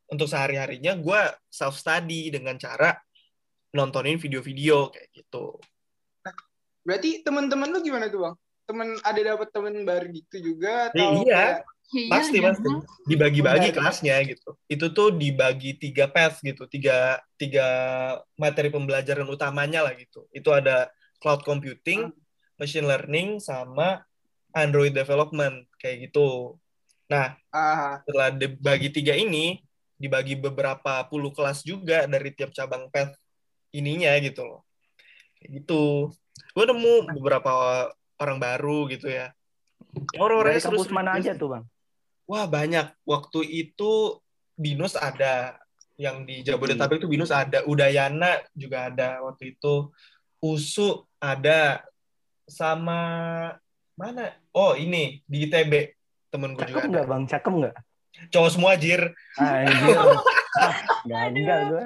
untuk 0.09 0.31
sehari-harinya 0.31 0.97
gue 0.97 1.21
self 1.51 1.77
study 1.77 2.33
dengan 2.33 2.57
cara 2.57 2.97
nontonin 3.75 4.17
video-video 4.23 4.89
kayak 4.95 5.11
gitu. 5.13 5.59
Berarti 6.85 7.25
teman-teman 7.25 7.73
lu 7.73 7.81
gimana 7.81 8.07
tuh 8.13 8.21
bang? 8.29 8.35
Temen 8.65 8.89
ada 9.01 9.21
dapat 9.21 9.49
temen 9.53 9.75
baru 9.85 10.07
gitu 10.09 10.37
juga 10.41 10.89
Eh, 10.93 11.01
atau 11.01 11.25
iya. 11.25 11.37
kayak- 11.37 11.65
Iya, 11.93 12.09
pasti 12.09 12.37
jangan. 12.41 12.49
pasti. 12.57 12.71
Dibagi-bagi 13.05 13.69
kelasnya 13.77 14.17
gitu. 14.25 14.51
Itu 14.73 14.87
tuh 14.97 15.13
dibagi 15.13 15.77
tiga 15.77 16.09
path 16.09 16.41
gitu. 16.41 16.65
Tiga 16.65 17.21
tiga 17.37 17.67
materi 18.41 18.73
pembelajaran 18.73 19.29
utamanya 19.29 19.85
lah 19.85 19.93
gitu. 19.93 20.25
Itu 20.33 20.49
ada 20.57 20.89
cloud 21.21 21.45
computing 21.45 22.09
machine 22.57 22.89
learning 22.89 23.37
sama 23.37 24.01
android 24.57 24.97
development. 24.97 25.69
Kayak 25.77 26.09
gitu. 26.09 26.57
Nah 27.13 27.37
ah, 27.53 28.01
setelah 28.01 28.33
dibagi 28.33 28.89
tiga 28.89 29.13
ini 29.13 29.61
dibagi 30.01 30.41
beberapa 30.41 31.05
puluh 31.07 31.37
kelas 31.37 31.69
juga 31.69 32.09
dari 32.09 32.33
tiap 32.33 32.49
cabang 32.57 32.89
path 32.89 33.13
ininya 33.77 34.17
gitu 34.25 34.41
loh. 34.41 34.61
Kayak 35.37 35.63
gitu 35.63 35.83
gue 36.55 36.65
nemu 36.67 36.95
beberapa 37.19 37.51
orang 38.19 38.39
baru 38.39 38.87
gitu 38.91 39.11
ya 39.11 39.35
Dari 39.95 40.19
orang-orangnya 40.19 40.63
kampus 40.63 40.87
seru-seru 40.91 40.99
mana 40.99 41.11
aja 41.19 41.33
tuh 41.39 41.49
bang? 41.55 41.65
Wah 42.27 42.47
banyak. 42.49 42.87
Waktu 43.05 43.41
itu 43.47 44.19
Binus 44.55 44.95
ada, 44.99 45.59
yang 45.99 46.27
di 46.27 46.43
Jabodetabek 46.43 47.03
itu 47.03 47.07
Binus 47.11 47.31
ada, 47.31 47.63
Udayana 47.67 48.43
juga 48.55 48.91
ada 48.91 49.23
waktu 49.23 49.55
itu, 49.55 49.91
USU 50.43 51.07
ada, 51.23 51.83
sama 52.51 53.01
mana? 53.95 54.35
Oh 54.51 54.75
ini 54.75 55.23
di 55.27 55.47
ITB 55.47 55.95
temen 56.31 56.59
gue 56.59 56.65
juga 56.67 56.83
Cakep 56.83 56.91
ada. 56.91 56.95
nggak 56.95 57.07
bang? 57.07 57.23
Cakep 57.31 57.53
nggak? 57.55 57.75
Cowok 58.31 58.51
semua 58.51 58.73
jir. 58.79 59.03
Anjir. 59.39 59.97
ah, 60.59 60.75
gagal 61.07 61.61
gue. 61.71 61.85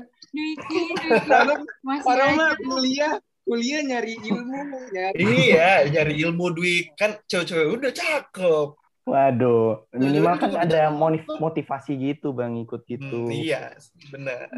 Lalu 1.28 1.54
masih 1.84 2.04
orang 2.08 2.30
mah 2.36 2.52
kuliah 2.56 3.14
kuliah 3.48 3.80
nyari 3.80 4.14
ilmu 4.20 4.60
nyari 4.92 5.24
iya, 5.48 5.88
nyari 5.88 6.14
ilmu 6.20 6.52
duit 6.52 6.92
kan 6.94 7.16
cewek-cewek 7.24 7.80
udah 7.80 7.90
cakep. 7.90 8.68
Waduh, 9.08 9.88
minimal 9.96 10.36
kan 10.36 10.52
ada 10.52 10.92
motivasi 11.40 11.96
gitu 11.96 12.36
bang 12.36 12.60
ikut 12.60 12.84
gitu. 12.84 13.24
Hmm, 13.24 13.32
iya, 13.32 13.72
benar. 14.12 14.52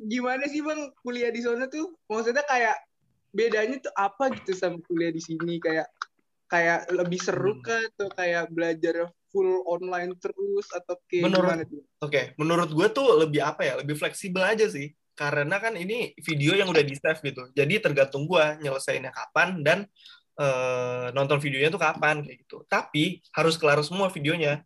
gimana 0.00 0.44
sih 0.44 0.60
bang 0.60 0.92
kuliah 1.00 1.28
di 1.28 1.40
sana 1.40 1.64
tuh 1.64 1.96
maksudnya 2.04 2.44
kayak 2.44 2.76
bedanya 3.32 3.80
tuh 3.80 3.92
apa 3.94 4.32
gitu 4.32 4.52
sama 4.52 4.80
kuliah 4.84 5.08
di 5.08 5.20
sini 5.20 5.56
kayak 5.56 5.88
kayak 6.44 6.88
lebih 6.90 7.16
seru 7.16 7.56
Hmm. 7.56 7.62
kah 7.62 7.80
atau 7.94 8.08
kayak 8.10 8.48
belajar 8.50 8.96
full 9.30 9.62
online 9.64 10.12
terus 10.18 10.66
atau 10.72 10.96
kayak 11.06 11.24
Menurut- 11.24 11.48
gimana 11.48 11.64
tuh 11.64 11.80
Oke, 12.00 12.20
menurut 12.36 12.68
gue 12.68 12.86
tuh 12.90 13.08
lebih 13.16 13.40
apa 13.40 13.60
ya? 13.62 13.74
Lebih 13.76 13.92
fleksibel 13.94 14.40
aja 14.40 14.66
sih. 14.66 14.92
Karena 15.20 15.60
kan 15.60 15.76
ini 15.76 16.16
video 16.16 16.56
yang 16.56 16.72
udah 16.72 16.80
di 16.80 16.96
save 16.96 17.20
gitu. 17.20 17.52
Jadi 17.52 17.76
tergantung 17.84 18.24
gue 18.24 18.40
nyelesainnya 18.64 19.12
kapan 19.12 19.60
dan 19.60 19.84
eh, 20.40 21.12
nonton 21.12 21.36
videonya 21.36 21.68
tuh 21.68 21.76
kapan 21.76 22.24
kayak 22.24 22.48
gitu. 22.48 22.64
Tapi 22.64 23.20
harus 23.36 23.60
kelar 23.60 23.76
semua 23.84 24.08
videonya. 24.08 24.64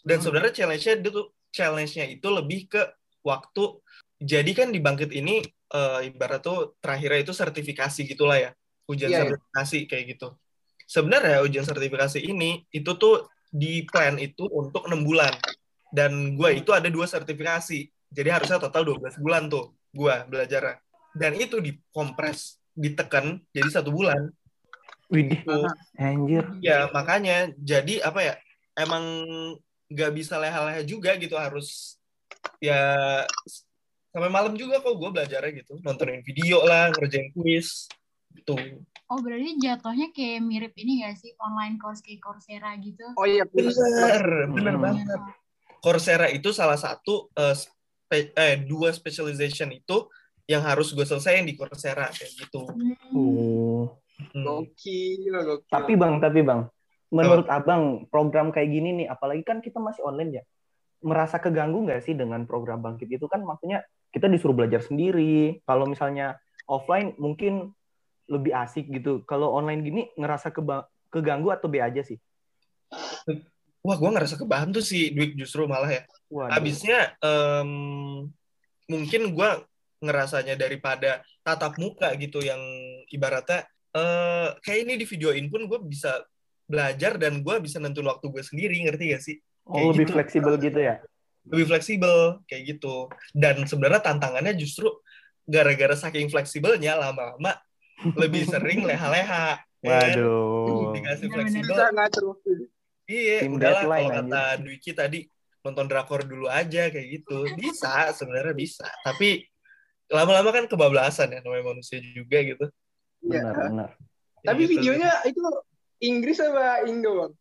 Dan 0.00 0.16
Hmm. 0.16 0.24
sebenarnya 0.24 0.56
challenge-nya 0.56 0.96
itu 1.04 1.28
challenge-nya 1.52 2.06
itu 2.08 2.24
lebih 2.32 2.72
ke 2.72 2.80
waktu. 3.20 3.84
Jadi 4.16 4.56
kan 4.56 4.72
di 4.72 4.80
Bangkit 4.80 5.12
ini 5.12 5.44
eh, 5.70 6.08
ibarat 6.08 6.40
tuh 6.40 6.80
terakhirnya 6.80 7.20
itu 7.20 7.36
sertifikasi 7.36 8.00
gitulah 8.08 8.40
ya. 8.40 8.50
Ujian 8.88 9.12
Iya, 9.12 9.12
iya. 9.12 9.22
sertifikasi 9.28 9.78
kayak 9.86 10.04
gitu. 10.16 10.28
Sebenarnya 10.88 11.44
ujian 11.44 11.68
sertifikasi 11.68 12.18
ini 12.24 12.64
itu 12.72 12.90
tuh 12.96 13.28
di 13.52 13.84
plan 13.84 14.16
itu 14.16 14.48
untuk 14.48 14.88
enam 14.88 15.04
bulan 15.04 15.36
dan 15.90 16.38
gue 16.38 16.50
itu 16.54 16.70
ada 16.70 16.86
dua 16.86 17.02
sertifikasi 17.04 17.78
jadi 18.10 18.38
harusnya 18.38 18.62
total 18.62 18.86
12 18.86 19.18
bulan 19.18 19.50
tuh 19.50 19.74
gue 19.90 20.14
belajar. 20.26 20.78
Dan 21.10 21.34
itu 21.34 21.58
dikompres 21.58 22.58
ditekan 22.72 23.42
jadi 23.50 23.68
satu 23.68 23.90
bulan. 23.90 24.30
Widih, 25.10 25.42
Tuh. 25.42 25.66
anjir. 25.98 26.46
ya 26.62 26.86
makanya 26.94 27.50
jadi 27.58 28.06
apa 28.06 28.20
ya 28.22 28.34
emang 28.78 29.02
nggak 29.90 30.10
bisa 30.14 30.38
leha-leha 30.38 30.86
juga 30.86 31.18
gitu 31.18 31.34
harus 31.34 31.98
ya 32.62 32.78
sampai 34.14 34.30
malam 34.30 34.54
juga 34.54 34.78
kok 34.78 34.94
gue 34.94 35.10
belajarnya 35.10 35.50
gitu. 35.66 35.82
Nontonin 35.82 36.22
video 36.22 36.62
lah 36.62 36.94
ngerjain 36.94 37.34
kuis 37.34 37.90
gitu. 38.30 38.54
Oh 39.10 39.18
berarti 39.18 39.58
jatuhnya 39.58 40.14
kayak 40.14 40.38
mirip 40.40 40.74
ini 40.78 41.02
gak 41.02 41.18
sih? 41.18 41.34
Online 41.42 41.74
course 41.74 41.98
kayak 41.98 42.22
Coursera 42.22 42.78
gitu? 42.78 43.02
oh 43.18 43.26
iya 43.26 43.42
bener 43.50 44.22
bener 44.54 44.74
Hmm. 44.78 44.82
banget. 44.86 45.06
Coursera 45.82 46.30
itu 46.30 46.54
salah 46.54 46.78
satu 46.78 47.26
eh, 47.34 47.58
spe- 48.10 48.34
eh 48.34 48.58
dua 48.66 48.90
specialization 48.90 49.70
itu 49.70 50.10
yang 50.50 50.66
harus 50.66 50.90
gue 50.90 51.06
selesaiin 51.06 51.46
di 51.46 51.54
Coursera 51.54 52.10
kayak 52.10 52.32
gitu. 52.34 52.66
Hmm. 52.66 53.14
Oh. 53.14 53.94
Hmm. 54.34 54.44
gokil 54.44 55.30
gokil 55.30 55.70
Tapi 55.70 55.94
bang, 55.94 56.18
tapi 56.18 56.42
bang, 56.42 56.66
menurut 57.08 57.46
abang 57.48 58.04
program 58.10 58.50
kayak 58.50 58.68
gini 58.68 58.90
nih, 59.00 59.06
apalagi 59.08 59.46
kan 59.46 59.62
kita 59.62 59.80
masih 59.80 60.04
online 60.04 60.42
ya, 60.42 60.44
merasa 61.00 61.40
keganggu 61.40 61.86
nggak 61.86 62.04
sih 62.04 62.12
dengan 62.18 62.44
program 62.44 62.84
bangkit 62.84 63.08
itu 63.08 63.24
kan 63.30 63.40
maksudnya 63.40 63.86
kita 64.10 64.26
disuruh 64.26 64.52
belajar 64.52 64.82
sendiri. 64.84 65.62
Kalau 65.64 65.86
misalnya 65.86 66.36
offline 66.66 67.14
mungkin 67.16 67.72
lebih 68.28 68.52
asik 68.52 68.90
gitu. 68.92 69.22
Kalau 69.24 69.54
online 69.54 69.80
gini 69.86 70.02
ngerasa 70.18 70.52
keba- 70.52 70.90
keganggu 71.08 71.48
atau 71.54 71.70
B 71.70 71.80
aja 71.80 72.02
sih? 72.04 72.18
Wah, 73.80 73.96
gue 73.96 74.10
ngerasa 74.12 74.36
kebantu 74.36 74.84
sih 74.84 75.12
Dwik 75.12 75.36
justru 75.40 75.64
malah 75.64 75.88
ya. 75.88 76.02
Waduh. 76.28 76.52
Abisnya 76.52 77.16
em, 77.24 77.70
mungkin 78.86 79.32
gue 79.32 79.50
ngerasanya 80.00 80.56
daripada 80.56 81.24
tatap 81.44 81.76
muka 81.76 82.12
gitu 82.16 82.40
yang 82.40 82.60
ibaratnya 83.12 83.68
eh 83.90 84.48
kayak 84.62 84.80
ini 84.86 84.94
di 85.02 85.06
videoin 85.08 85.50
pun 85.50 85.66
gue 85.66 85.80
bisa 85.82 86.22
belajar 86.70 87.18
dan 87.18 87.42
gue 87.42 87.54
bisa 87.58 87.82
nentuin 87.82 88.06
waktu 88.06 88.30
gue 88.30 88.42
sendiri 88.46 88.76
ngerti 88.86 89.04
gak 89.16 89.22
sih? 89.24 89.36
Oh, 89.66 89.74
kayak 89.74 89.86
lebih 89.90 90.06
gitu. 90.06 90.14
fleksibel 90.14 90.52
gitu 90.60 90.80
ya? 90.80 90.96
lebih 91.48 91.66
fleksibel 91.72 92.44
kayak 92.44 92.62
gitu 92.76 93.08
dan 93.32 93.64
sebenarnya 93.64 94.04
tantangannya 94.04 94.54
justru 94.60 94.92
gara-gara 95.48 95.96
saking 95.96 96.28
fleksibelnya 96.28 97.00
lama-lama 97.00 97.56
lebih 98.14 98.44
sering 98.46 98.84
leha-leha 98.84 99.58
kan? 99.80 100.04
Waduh. 100.12 100.92
dikasih 100.94 101.26
Bener-bener. 101.26 101.32
fleksibel 101.32 101.74
bisa 101.74 101.84
ngatur 101.96 102.22
waktu 102.36 102.50
iya 103.10 103.42
Tim 103.42 103.58
udahlah 103.58 103.82
kalau 103.82 104.10
kata 104.14 104.42
Dwiki 104.62 104.94
tadi 104.94 105.18
nonton 105.60 105.84
drakor 105.84 106.22
dulu 106.22 106.46
aja 106.46 106.88
kayak 106.88 107.08
gitu 107.10 107.44
bisa 107.58 108.14
sebenarnya 108.14 108.54
bisa 108.54 108.86
tapi 109.02 109.44
lama-lama 110.06 110.50
kan 110.50 110.64
kebablasan 110.64 111.34
ya 111.34 111.42
namanya 111.42 111.74
manusia 111.74 111.98
juga 112.00 112.38
gitu 112.40 112.66
Iya. 113.20 113.44
Benar, 113.44 113.54
benar. 113.68 113.88
Kayak 113.92 114.46
tapi 114.48 114.60
gitu. 114.62 114.72
videonya 114.72 115.10
itu 115.28 115.42
Inggris 116.00 116.38
apa 116.40 116.88
Indo 116.88 117.10
bang 117.12 117.32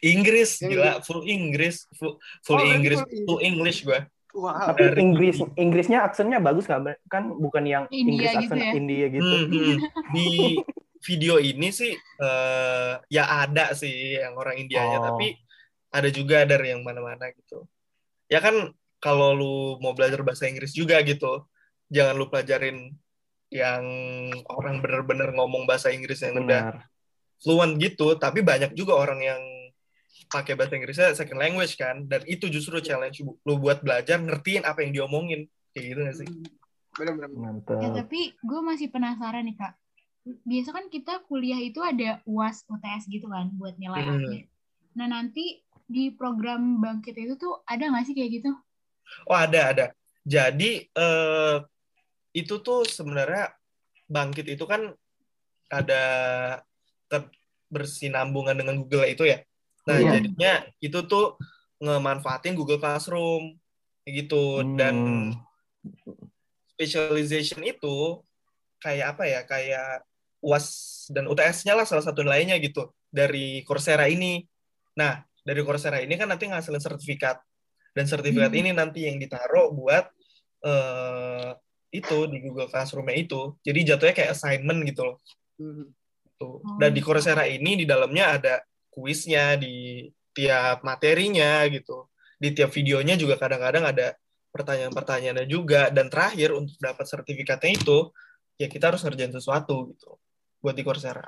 Inggris 0.00 0.50
Yang 0.56 0.70
gila 0.72 0.92
full 1.04 1.22
Inggris 1.28 1.76
full, 1.92 2.16
full 2.40 2.56
Oh, 2.56 2.64
Inggris 2.64 2.98
full 3.04 3.20
full 3.28 3.40
English 3.44 3.84
gue 3.84 4.00
wow 4.32 4.72
Tapi 4.72 4.80
Dari- 4.80 5.00
Inggris 5.04 5.36
Inggrisnya 5.60 6.00
aksennya 6.00 6.40
bagus 6.40 6.64
nggak? 6.64 7.04
Kan 7.12 7.36
bukan 7.36 7.68
yang 7.68 7.84
India 7.92 8.32
Inggris 8.32 8.48
gitu 8.48 8.54
aksen 8.56 8.64
ya? 8.64 8.72
India 8.72 9.06
gitu. 9.12 9.28
Hmm, 9.28 9.44
hmm. 9.52 9.76
Di 10.16 10.26
video 11.00 11.40
ini 11.40 11.72
sih 11.72 11.92
eh, 11.96 12.92
ya 13.08 13.24
ada 13.44 13.72
sih 13.72 14.20
yang 14.20 14.36
orang 14.36 14.60
Indianya, 14.60 14.98
Oh. 15.00 15.04
tapi 15.14 15.36
ada 15.90 16.08
juga 16.08 16.44
dari 16.44 16.70
yang 16.70 16.84
mana-mana 16.84 17.32
gitu. 17.32 17.64
Ya 18.30 18.38
kan 18.38 18.72
kalau 19.00 19.32
lu 19.32 19.54
mau 19.80 19.96
belajar 19.96 20.20
bahasa 20.20 20.44
Inggris 20.46 20.76
juga 20.76 21.00
gitu, 21.02 21.48
jangan 21.88 22.14
lu 22.14 22.28
pelajarin 22.28 22.92
yang 23.50 23.82
orang 24.46 24.78
bener-bener 24.78 25.34
ngomong 25.34 25.66
bahasa 25.66 25.90
Inggris 25.90 26.22
yang 26.22 26.38
udah 26.38 26.70
Benar. 26.70 26.76
fluent 27.42 27.74
gitu, 27.82 28.14
tapi 28.14 28.44
banyak 28.44 28.76
juga 28.78 28.94
orang 28.94 29.18
yang 29.24 29.42
pakai 30.30 30.54
bahasa 30.54 30.78
Inggrisnya 30.78 31.16
second 31.16 31.40
language 31.40 31.74
kan, 31.74 32.06
dan 32.06 32.22
itu 32.28 32.46
justru 32.46 32.78
challenge 32.78 33.18
lu 33.24 33.58
buat 33.58 33.82
belajar 33.82 34.22
ngertiin 34.22 34.62
apa 34.62 34.86
yang 34.86 34.94
diomongin, 34.94 35.50
kayak 35.74 35.84
gitu 35.90 36.00
gak 36.06 36.16
sih? 36.22 36.28
benar-benar 36.90 37.30
Ya 37.80 37.88
tapi 38.02 38.34
gue 38.34 38.60
masih 38.60 38.90
penasaran 38.90 39.46
nih 39.46 39.56
kak. 39.56 39.72
Biasa 40.24 40.76
kan 40.76 40.86
kita 40.92 41.24
kuliah 41.26 41.56
itu 41.56 41.80
ada 41.80 42.20
UAS 42.28 42.68
UTS 42.68 43.08
gitu 43.08 43.26
kan 43.32 43.48
buat 43.56 43.74
nilai 43.80 44.04
Hmm. 44.04 44.14
akhir. 44.20 44.42
Nah 45.00 45.06
nanti 45.08 45.64
di 45.90 46.12
program 46.12 46.78
bangkit 46.78 47.16
itu 47.16 47.34
tuh 47.40 47.64
ada 47.64 47.88
nggak 47.88 48.04
sih 48.06 48.14
kayak 48.14 48.30
gitu? 48.42 48.50
Oh 49.26 49.38
ada 49.38 49.72
ada. 49.74 49.86
Jadi 50.22 50.86
eh, 50.86 51.56
itu 52.36 52.54
tuh 52.60 52.84
sebenarnya 52.86 53.50
bangkit 54.06 54.46
itu 54.54 54.64
kan 54.68 54.92
ada 55.70 56.02
bersinambungan 57.70 58.58
dengan 58.58 58.82
Google 58.82 59.06
itu 59.06 59.24
ya. 59.30 59.38
Nah 59.86 60.02
Iya. 60.02 60.18
jadinya 60.18 60.52
itu 60.82 60.98
tuh 61.06 61.38
ngemanfaatin 61.78 62.58
Google 62.58 62.82
Classroom 62.82 63.56
kayak 64.04 64.26
gitu 64.26 64.66
dan 64.74 64.94
Hmm. 64.98 65.28
specialization 66.74 67.62
itu 67.62 68.20
kayak 68.82 69.16
apa 69.16 69.24
ya 69.30 69.40
kayak 69.46 70.02
UAS 70.40 70.66
dan 71.12 71.28
UTS-nya 71.28 71.76
lah 71.76 71.84
salah 71.84 72.04
satu 72.04 72.24
lainnya 72.24 72.56
gitu 72.60 72.92
dari 73.08 73.60
Coursera 73.64 74.08
ini. 74.08 74.44
Nah 74.96 75.20
dari 75.40 75.60
Coursera 75.64 76.00
ini 76.00 76.16
kan 76.16 76.28
nanti 76.28 76.48
ngasilin 76.48 76.80
sertifikat. 76.80 77.40
Dan 77.90 78.06
sertifikat 78.06 78.54
Hmm. 78.54 78.60
ini 78.62 78.70
nanti 78.70 79.04
yang 79.10 79.18
ditaruh 79.18 79.74
buat 79.74 80.06
eh 80.62 81.50
itu 81.90 82.30
di 82.30 82.38
Google 82.38 82.70
Classroom-nya 82.70 83.16
itu. 83.18 83.58
Jadi 83.66 83.80
jatuhnya 83.82 84.14
kayak 84.14 84.30
assignment 84.38 84.80
gitu 84.86 85.02
loh. 85.10 85.16
Hmm. 85.58 85.90
Tuh. 86.38 86.62
Oh, 86.62 86.78
Dan 86.78 86.94
di 86.94 87.02
gitu. 87.02 87.10
Coursera 87.10 87.44
ini 87.50 87.74
di 87.74 87.84
dalamnya 87.84 88.38
ada 88.38 88.54
kuisnya 88.94 89.58
di 89.58 90.06
tiap 90.30 90.86
materinya 90.86 91.66
gitu. 91.66 92.06
Di 92.38 92.54
tiap 92.54 92.70
videonya 92.70 93.18
juga 93.18 93.34
kadang-kadang 93.36 93.90
ada 93.90 94.14
pertanyaan-pertanyaannya 94.54 95.46
juga. 95.50 95.90
Dan 95.90 96.06
terakhir 96.06 96.54
untuk 96.54 96.78
dapat 96.78 97.04
sertifikatnya 97.10 97.74
itu, 97.74 97.98
ya 98.54 98.70
kita 98.70 98.94
harus 98.94 99.02
ngerjain 99.02 99.34
sesuatu 99.34 99.90
gitu. 99.90 100.14
Buat 100.60 100.76
di 100.76 100.84
Coursera. 100.84 101.24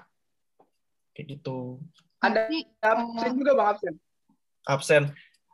Kayak 1.13 1.27
gitu. 1.37 1.81
Ada 2.23 2.47
Tapi, 2.47 2.59
absen 2.81 3.33
juga 3.35 3.53
bang 3.59 3.69
absen. 3.75 3.95
Absen. 4.65 5.03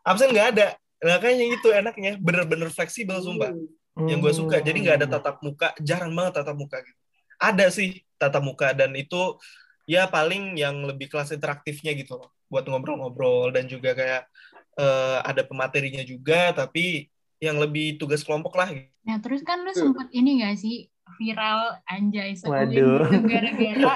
Absen 0.05 0.29
nggak 0.31 0.49
ada. 0.55 0.67
Nah, 0.99 1.17
kayaknya 1.19 1.47
itu 1.57 1.69
enaknya. 1.71 2.13
Bener-bener 2.19 2.69
fleksibel, 2.71 3.19
sumpah. 3.23 3.55
Yang 3.99 4.19
gue 4.23 4.33
suka. 4.35 4.57
Jadi 4.63 4.79
nggak 4.85 4.97
ada 5.03 5.07
Hmm. 5.11 5.15
tatap 5.19 5.37
muka. 5.43 5.69
Jarang 5.83 6.13
banget 6.15 6.43
tatap 6.43 6.57
muka 6.59 6.79
gitu. 6.83 6.99
Ada 7.39 7.67
sih 7.71 8.03
tatap 8.19 8.43
muka. 8.45 8.71
Dan 8.75 8.95
itu 8.95 9.39
ya 9.89 10.07
paling 10.07 10.55
yang 10.59 10.85
lebih 10.85 11.09
kelas 11.11 11.35
interaktifnya 11.35 11.95
gitu 11.99 12.19
loh. 12.19 12.31
Buat 12.47 12.67
ngobrol-ngobrol. 12.71 13.51
Dan 13.51 13.67
juga 13.67 13.95
kayak 13.95 14.23
eh, 14.79 15.19
ada 15.27 15.43
pematerinya 15.43 16.03
juga. 16.07 16.55
Tapi 16.55 17.11
yang 17.43 17.59
lebih 17.59 17.99
tugas 17.99 18.23
kelompok 18.23 18.55
lah. 18.55 18.71
gitu. 18.71 18.91
Nah, 19.07 19.19
terus 19.23 19.41
kan 19.43 19.63
lu 19.65 19.73
sempet 19.75 20.11
ini 20.13 20.43
gak 20.43 20.59
sih 20.59 20.87
viral 21.17 21.81
anjay 21.89 22.37
gitu 22.37 22.51
gara-gara 23.25 23.93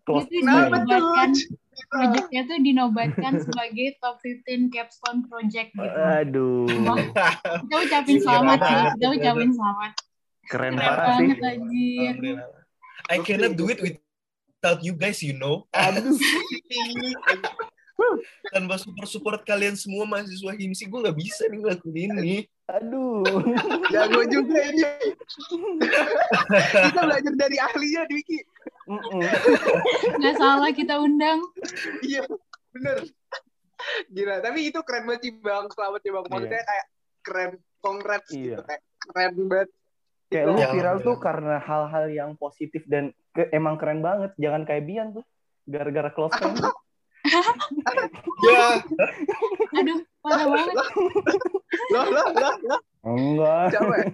itu 0.18 0.26
dinobatkan 0.32 1.30
projectnya 1.88 2.42
tuh 2.44 2.58
dinobatkan 2.60 3.32
sebagai 3.44 3.96
top 4.02 4.18
15 4.20 4.74
capstone 4.74 5.20
project 5.30 5.70
gitu. 5.72 5.98
Aduh, 5.98 6.66
Kita 7.64 7.76
ucapin 7.78 8.16
selamat 8.18 8.58
sih, 8.58 8.74
banget. 8.74 8.92
kita 8.98 9.06
ucapin 9.14 9.50
selamat. 9.54 9.92
keren 10.48 10.72
Keren 10.74 10.74
parah 10.80 10.96
sih. 10.96 11.12
banget 11.14 11.38
anjir. 11.44 12.14
I 13.08 13.16
cannot 13.22 13.52
do 13.56 13.70
it 13.70 13.78
without 13.80 14.80
you 14.82 14.92
guys, 14.92 15.22
you 15.22 15.36
know. 15.36 15.64
Aduh, 15.72 16.16
Tanpa 18.52 18.78
support-support 18.78 19.42
kalian 19.42 19.74
semua 19.74 20.06
mahasiswa 20.06 20.54
HIMSI, 20.54 20.86
gue 20.86 20.98
nggak 21.02 21.18
bisa 21.18 21.42
nih 21.50 21.58
ngelakuin 21.62 22.10
ini. 22.20 22.36
Aduh. 22.68 23.24
Jago 23.92 24.22
juga 24.24 24.58
ini. 24.68 24.84
Kita 26.84 27.00
belajar 27.00 27.32
dari 27.34 27.56
ahlinya, 27.56 28.02
Dwiki. 28.04 28.38
Mm-mm. 28.86 29.20
Nggak 30.16 30.36
salah 30.36 30.70
kita 30.70 30.96
undang. 30.96 31.40
Iya, 32.00 32.24
bener. 32.70 33.08
Gila, 34.10 34.40
tapi 34.40 34.68
itu 34.68 34.80
keren 34.82 35.04
banget 35.04 35.20
sih 35.22 35.32
bang. 35.34 35.64
Selamat 35.70 36.00
ya 36.00 36.10
bang. 36.12 36.24
Maksudnya 36.26 36.62
kayak 36.62 36.86
keren, 37.20 37.50
congrats 37.78 38.28
Iya. 38.30 38.40
gitu. 38.58 38.62
Kayak 38.64 38.82
keren 39.00 39.32
banget. 39.46 39.68
Kayak 40.28 40.44
lu 40.44 40.56
Ya, 40.56 40.68
viral 40.68 40.96
tuh 41.00 41.16
karena 41.16 41.56
hal-hal 41.58 42.06
yang 42.08 42.30
positif 42.36 42.84
dan 42.84 43.10
ke- 43.32 43.48
emang 43.48 43.80
keren 43.80 44.04
banget. 44.04 44.36
Jangan 44.36 44.62
kayak 44.62 44.84
Bian 44.84 45.08
tuh. 45.12 45.24
Gara-gara 45.64 46.12
close 46.12 46.36
friend. 46.36 46.60
Ya, 48.40 48.80
Aduh, 49.74 50.00
parah 50.28 50.46
banget. 50.46 50.76
Loh, 51.88 52.04
loh, 52.12 52.26
loh, 52.32 52.54
loh. 52.68 52.80
Enggak. 53.08 53.66
Capek. 53.72 54.04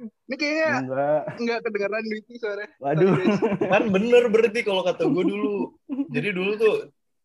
Ini 0.00 0.34
kayaknya 0.38 0.68
Enggak. 0.80 1.22
nggak 1.42 1.58
kedengeran 1.66 2.02
Dwiki 2.06 2.34
suaranya. 2.38 2.70
Waduh. 2.80 3.12
Kan 3.72 3.82
bener 3.90 4.22
berarti 4.30 4.60
kalau 4.62 4.82
kata 4.86 5.04
gue 5.06 5.24
dulu. 5.26 5.74
Jadi 6.10 6.28
dulu 6.32 6.52
tuh 6.56 6.76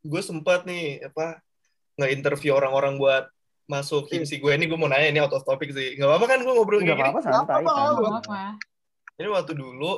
gue 0.06 0.22
sempat 0.22 0.68
nih 0.70 1.06
apa 1.06 1.42
nge-interview 1.98 2.54
orang-orang 2.54 3.00
buat 3.00 3.26
masuk 3.66 4.06
HIMSI 4.14 4.38
gue 4.38 4.52
ini 4.54 4.70
gue 4.70 4.78
mau 4.78 4.86
nanya 4.86 5.10
ini 5.10 5.20
out 5.22 5.34
of 5.34 5.46
topic 5.46 5.74
sih. 5.74 5.98
Gak 5.98 6.06
apa-apa 6.06 6.26
kan 6.30 6.40
gue 6.44 6.54
ngobrol 6.54 6.82
Enggak 6.82 7.02
apa-apa 7.02 7.20
santai 7.24 7.64
Nggak 7.64 7.74
apa-apa, 7.74 7.74
kan. 7.74 7.94
Nggak 7.98 8.14
apa-apa. 8.14 8.42
Ini 9.16 9.28
waktu 9.32 9.54
dulu 9.56 9.92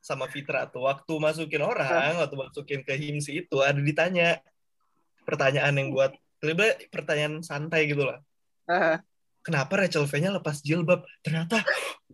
sama 0.00 0.24
Fitra 0.32 0.64
tuh 0.72 0.88
waktu 0.88 1.12
masukin 1.20 1.60
orang, 1.60 2.16
waktu 2.24 2.36
masukin 2.36 2.80
ke 2.80 2.96
HIMSI 2.96 3.44
itu 3.44 3.60
ada 3.60 3.76
ditanya 3.76 4.40
pertanyaan 5.28 5.76
yang 5.76 5.92
buat 5.92 6.16
tiba 6.40 6.72
pertanyaan 6.88 7.44
santai 7.44 7.90
gitu 7.90 8.08
lah. 8.08 8.24
Ah, 8.64 9.04
Kenapa 9.40 9.80
Rachel 9.80 10.04
V-nya 10.04 10.36
lepas 10.36 10.60
jilbab? 10.60 11.00
Ternyata 11.24 11.64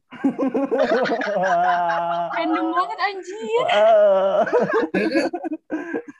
Random 2.38 2.66
banget 2.70 2.98
anjir. 3.02 3.64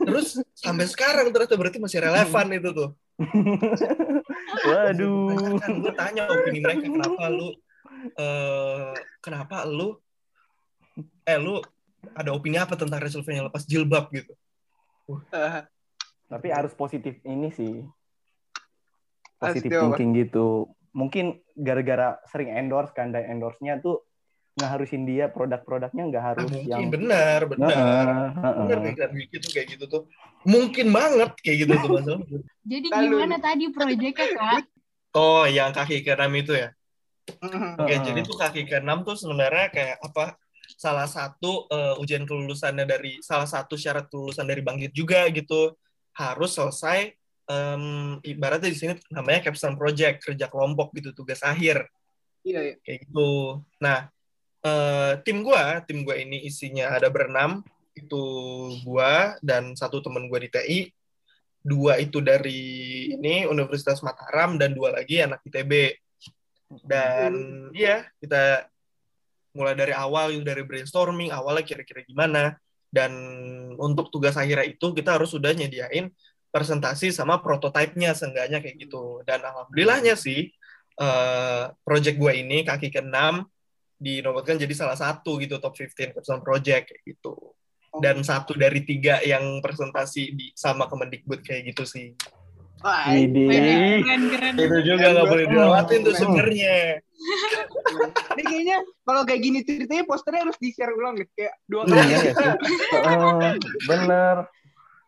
Terus 0.02 0.42
sampai 0.58 0.86
sekarang 0.90 1.30
ternyata 1.30 1.54
berarti 1.54 1.78
masih 1.78 2.02
relevan 2.02 2.46
itu 2.58 2.70
tuh. 2.74 2.90
Waduh. 4.66 5.56
kan 5.62 5.72
gue 5.80 5.92
tanya 5.96 6.28
opini 6.28 6.60
mereka 6.60 6.84
kenapa 6.84 7.32
lu 7.32 7.48
eh 8.18 8.92
kenapa 9.24 9.64
lu 9.64 9.96
eh 11.24 11.38
lu 11.40 11.64
ada 12.12 12.36
opini 12.36 12.60
apa 12.60 12.76
tentang 12.76 13.00
Rachel 13.00 13.24
V 13.24 13.28
yang 13.32 13.48
lepas 13.48 13.64
jilbab 13.64 14.12
gitu 14.12 14.36
ah. 15.32 15.64
Tapi 16.26 16.50
harus 16.50 16.74
positif 16.74 17.22
ini 17.22 17.54
sih. 17.54 17.86
Positif 19.36 19.70
Harus 19.72 19.96
thinking 19.96 20.10
gitu. 20.16 20.70
Mungkin 20.96 21.44
gara-gara 21.52 22.16
sering 22.32 22.52
endorse 22.56 22.92
kan 22.96 23.12
dan 23.12 23.28
endorse-nya 23.28 23.78
tuh 23.84 24.00
nggak 24.56 24.70
harusin 24.72 25.04
dia 25.04 25.28
produk-produknya 25.28 26.08
nggak 26.08 26.24
harus 26.24 26.48
mungkin 26.48 26.64
yang 26.72 26.88
benar 26.88 27.44
benar 27.44 27.76
Heeh, 27.76 28.24
heeh. 28.32 28.56
benar 28.64 28.78
kayak 28.96 29.36
tuh 29.44 29.52
kayak 29.52 29.66
gitu 29.76 29.84
tuh 29.84 30.02
mungkin 30.48 30.96
banget 30.96 31.36
kayak 31.44 31.56
gitu 31.68 31.72
tuh 31.76 31.90
masalah 31.92 32.24
Jadi 32.72 32.88
Lalu 32.88 33.04
gimana 33.20 33.36
tadi 33.36 33.64
proyeknya 33.68 34.26
kak? 34.32 34.64
oh 35.12 35.44
yang 35.44 35.76
kaki 35.76 36.00
keenam 36.00 36.32
itu 36.32 36.56
ya 36.56 36.72
Mhm. 37.42 37.82
Oke, 37.82 37.90
Heeh. 37.90 38.04
jadi 38.06 38.20
tuh 38.22 38.36
kaki 38.38 38.62
keenam 38.64 39.02
tuh 39.02 39.18
sebenarnya 39.18 39.68
kayak 39.68 39.98
apa? 39.98 40.38
Salah 40.78 41.10
satu 41.10 41.66
eh, 41.68 42.00
ujian 42.00 42.22
kelulusannya 42.24 42.86
dari 42.86 43.18
salah 43.20 43.50
satu 43.50 43.74
syarat 43.74 44.06
kelulusan 44.08 44.46
dari 44.46 44.62
Bangkit 44.62 44.94
juga 44.94 45.26
gitu 45.34 45.74
harus 46.16 46.54
selesai 46.54 47.12
em, 47.46 48.18
ibaratnya 48.22 48.70
di 48.70 48.78
sini 48.78 48.92
namanya 49.10 49.50
capstone 49.50 49.78
project 49.78 50.26
kerja 50.26 50.46
kelompok 50.50 50.94
gitu 50.98 51.14
tugas 51.14 51.42
akhir. 51.42 51.86
Iya, 52.46 52.60
iya. 52.62 52.74
kayak 52.82 52.98
gitu. 53.10 53.62
Nah 53.82 54.10
eh, 54.62 55.12
tim 55.26 55.42
gua 55.42 55.82
tim 55.86 56.02
gua 56.06 56.14
ini 56.18 56.46
isinya 56.46 56.94
ada 56.94 57.10
berenam. 57.10 57.62
Itu 57.96 58.22
gua 58.84 59.40
dan 59.40 59.72
satu 59.74 60.04
temen 60.04 60.28
gua 60.28 60.42
di 60.42 60.50
TI 60.52 60.80
dua 61.66 61.98
itu 61.98 62.22
dari 62.22 62.62
ini 63.18 63.42
Universitas 63.42 63.98
Mataram 63.98 64.54
dan 64.54 64.70
dua 64.70 64.94
lagi 64.94 65.18
anak 65.18 65.42
ITB 65.42 65.98
dan 66.86 67.34
iya 67.74 68.06
kita 68.22 68.70
mulai 69.56 69.72
dari 69.72 69.96
awal 69.96 70.36
itu 70.36 70.44
dari 70.44 70.62
brainstorming 70.62 71.32
awalnya 71.32 71.64
kira-kira 71.64 72.04
gimana. 72.04 72.54
Dan 72.86 73.12
untuk 73.76 74.08
tugas 74.08 74.38
akhirnya 74.38 74.64
itu 74.64 74.94
kita 74.94 75.18
harus 75.18 75.28
sudah 75.34 75.52
nyediain 75.52 76.08
presentasi 76.56 77.12
sama 77.12 77.44
prototipenya 77.44 78.16
seenggaknya 78.16 78.64
kayak 78.64 78.80
gitu 78.80 79.20
dan 79.28 79.44
alhamdulillahnya 79.44 80.16
sih 80.16 80.48
eh, 80.96 81.64
project 81.84 82.16
gue 82.16 82.32
ini 82.32 82.64
kaki 82.64 82.88
keenam 82.88 83.44
dinobatkan 84.00 84.56
jadi 84.56 84.72
salah 84.72 84.96
satu 84.96 85.36
gitu 85.36 85.60
top 85.60 85.76
15 85.76 86.16
capstone 86.16 86.40
project 86.40 86.88
kayak 86.88 87.02
gitu 87.04 87.36
dan 88.00 88.24
satu 88.24 88.56
dari 88.56 88.84
tiga 88.88 89.20
yang 89.20 89.60
presentasi 89.60 90.32
di 90.32 90.46
sama 90.56 90.88
Kemendikbud 90.88 91.44
kayak 91.44 91.76
gitu 91.76 91.84
sih 91.84 92.16
Wah. 92.84 93.08
Keren 93.08 94.22
keren. 94.28 94.52
itu 94.52 94.78
juga 94.84 95.16
nggak 95.16 95.26
boleh 95.28 95.44
dilewatin 95.48 96.00
tuh 96.04 96.14
sebenarnya 96.16 97.00
Ini 98.36 98.42
kayaknya 98.44 98.76
kalau 99.08 99.24
kayak 99.24 99.40
gini 99.40 99.58
ceritanya 99.64 100.04
posternya 100.04 100.44
harus 100.44 100.58
di-share 100.60 100.92
ulang 100.92 101.16
deh. 101.16 101.24
Kayak 101.32 101.54
dua 101.64 101.82
kali. 101.88 101.96
Iya 101.96 102.16
nggak 102.20 102.34
sih? 102.36 102.50
Heeh, 102.92 103.52
bener. 103.88 104.36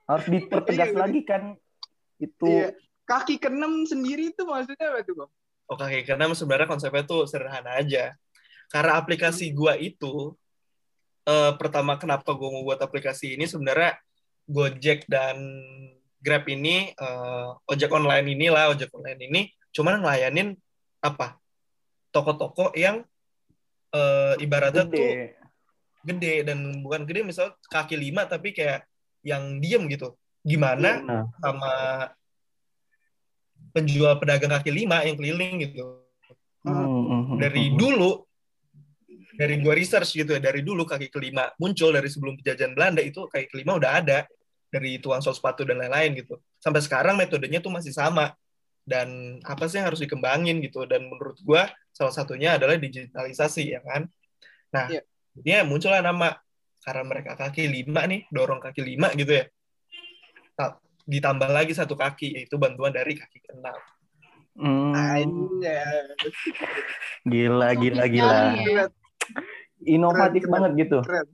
Harus 0.09 0.27
dipertegas 0.27 0.89
Iya, 0.93 0.99
lagi 0.99 1.23
kan. 1.23 1.43
Itu 2.19 2.49
Iya. 2.49 2.73
Kaki 3.09 3.41
keenam 3.41 3.89
sendiri 3.89 4.37
itu 4.37 4.45
maksudnya 4.45 4.93
apa 4.93 5.01
tuh, 5.01 5.25
Bang? 5.25 5.31
Oke, 5.69 6.01
karena 6.05 6.29
sebenarnya 6.33 6.69
konsepnya 6.69 7.05
tuh 7.05 7.25
sederhana 7.29 7.77
aja. 7.77 8.17
Karena 8.69 9.01
aplikasi 9.01 9.53
gua 9.53 9.77
itu 9.77 10.37
eh, 11.29 11.53
pertama 11.57 11.97
kenapa 12.01 12.33
gua 12.37 12.53
mau 12.53 12.65
buat 12.65 12.81
aplikasi 12.81 13.37
ini 13.37 13.45
sebenarnya 13.49 13.97
Gojek 14.49 15.05
dan 15.09 15.37
Grab 16.19 16.49
ini 16.49 16.91
eh, 16.91 17.49
ojek 17.69 17.93
online 17.93 18.27
inilah 18.33 18.73
ojek 18.73 18.91
online 18.97 19.21
ini 19.29 19.41
cuman 19.71 20.03
ngelayanin 20.03 20.57
apa 21.05 21.37
toko-toko 22.11 22.73
yang 22.75 23.05
eh, 23.93 24.35
ibaratnya 24.41 24.89
tuh 24.89 24.97
gede. 24.99 25.37
gede 26.03 26.35
dan 26.49 26.81
bukan 26.81 27.05
gede 27.05 27.23
misal 27.23 27.55
kaki 27.69 27.95
lima 27.95 28.25
tapi 28.25 28.57
kayak 28.57 28.88
yang 29.23 29.59
diem 29.63 29.85
gitu. 29.91 30.15
Gimana 30.43 31.03
Nah, 31.03 31.25
sama 31.43 31.73
penjual 33.75 34.17
pedagang 34.17 34.53
kaki 34.55 34.71
lima 34.73 35.05
yang 35.05 35.17
keliling 35.19 35.61
gitu. 35.69 36.03
Hmm, 36.65 36.75
hmm, 36.75 37.23
hmm, 37.33 37.39
dari 37.39 37.71
hmm. 37.71 37.77
dulu 37.79 38.11
dari 39.39 39.55
gua 39.63 39.79
research 39.79 40.19
gitu 40.19 40.35
ya 40.35 40.43
dari 40.43 40.67
dulu 40.67 40.83
kaki 40.83 41.15
kelima 41.15 41.47
muncul 41.63 41.95
dari 41.95 42.11
sebelum 42.11 42.35
penjajahan 42.43 42.75
Belanda 42.75 42.99
itu 42.99 43.31
kaki 43.31 43.47
kelima 43.55 43.79
udah 43.79 44.03
ada 44.03 44.19
dari 44.69 44.99
tukang 44.99 45.23
sol 45.25 45.33
sepatu 45.33 45.65
dan 45.65 45.81
lain-lain 45.81 46.19
gitu. 46.19 46.37
Sampai 46.61 46.85
sekarang 46.85 47.17
metodenya 47.17 47.63
tuh 47.63 47.73
masih 47.73 47.95
sama. 47.95 48.35
Dan 48.89 49.37
apa 49.45 49.69
sih 49.69 49.77
yang 49.77 49.93
harus 49.93 50.01
dikembangin 50.01 50.65
gitu? 50.65 50.89
Dan 50.89 51.13
menurut 51.13 51.37
gua 51.45 51.69
salah 51.93 52.13
satunya 52.13 52.57
adalah 52.57 52.77
digitalisasi 52.81 53.77
ya 53.77 53.81
kan? 53.85 54.09
Nah 54.73 54.87
Iya. 54.93 55.03
dia 55.37 55.59
muncullah 55.65 56.01
nama 56.01 56.37
karena 56.89 57.05
mereka 57.05 57.37
kaki 57.37 57.69
lima 57.69 58.09
nih 58.09 58.25
dorong 58.33 58.65
kaki 58.65 58.81
lima 58.81 59.13
gitu 59.13 59.37
ya 59.37 59.45
Ta- 60.57 60.81
ditambah 61.05 61.53
lagi 61.53 61.77
satu 61.77 61.93
kaki 61.93 62.41
yaitu 62.41 62.57
bantuan 62.57 62.97
dari 62.97 63.13
kaki 63.13 63.45
keenam 63.45 63.77
Hmm, 64.59 65.63
gila, 67.23 67.79
gila, 67.79 68.05
gila. 68.11 68.43
ya. 68.59 68.91
Inovatif 69.87 70.43
Keren, 70.43 70.51
keren. 70.51 70.51
banget 70.51 70.73
gitu. 70.83 70.99
Keren. 71.07 71.29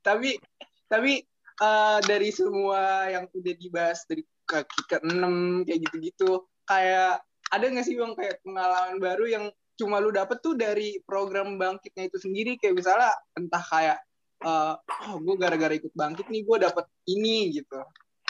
tapi 0.00 0.40
tapi 0.88 1.12
eh, 1.60 1.98
dari 2.08 2.30
semua 2.32 3.12
yang 3.12 3.28
udah 3.28 3.54
dibahas 3.60 4.00
dari 4.08 4.24
kaki 4.48 4.80
ke 4.88 4.96
enam 5.04 5.66
kayak 5.68 5.84
gitu-gitu 5.90 6.48
kayak 6.64 7.20
ada 7.52 7.64
nggak 7.68 7.84
sih 7.84 8.00
bang 8.00 8.16
kayak 8.16 8.40
pengalaman 8.40 8.96
baru 8.96 9.24
yang 9.28 9.44
cuma 9.76 10.00
lu 10.00 10.10
dapet 10.10 10.40
tuh 10.40 10.56
dari 10.56 10.98
program 11.04 11.60
bangkitnya 11.60 12.08
itu 12.08 12.18
sendiri. 12.20 12.56
Kayak 12.56 12.74
misalnya 12.80 13.12
entah 13.36 13.64
kayak 13.64 13.98
eh, 14.42 14.74
oh 15.08 15.16
gue 15.20 15.34
gara-gara 15.40 15.72
ikut 15.76 15.92
bangkit 15.92 16.26
nih 16.28 16.42
gue 16.44 16.56
dapet 16.64 16.84
ini 17.08 17.56
gitu. 17.56 17.78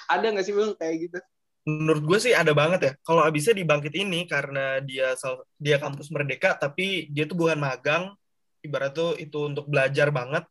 Ada 0.07 0.27
nggak 0.31 0.45
sih 0.47 0.55
bang 0.55 0.73
kayak 0.79 0.97
gitu? 1.09 1.19
Menurut 1.67 2.03
gue 2.07 2.19
sih 2.23 2.35
ada 2.35 2.55
banget 2.55 2.81
ya. 2.83 2.93
Kalau 3.03 3.27
abisnya 3.27 3.55
di 3.59 3.67
bangkit 3.67 3.95
ini 3.99 4.23
karena 4.31 4.79
dia 4.83 5.15
dia 5.59 5.77
kampus 5.83 6.15
merdeka 6.15 6.55
tapi 6.55 7.11
dia 7.11 7.27
tuh 7.27 7.35
bukan 7.39 7.59
magang. 7.59 8.15
Ibarat 8.63 8.95
tuh 8.95 9.15
itu 9.19 9.47
untuk 9.51 9.67
belajar 9.67 10.11
banget. 10.11 10.47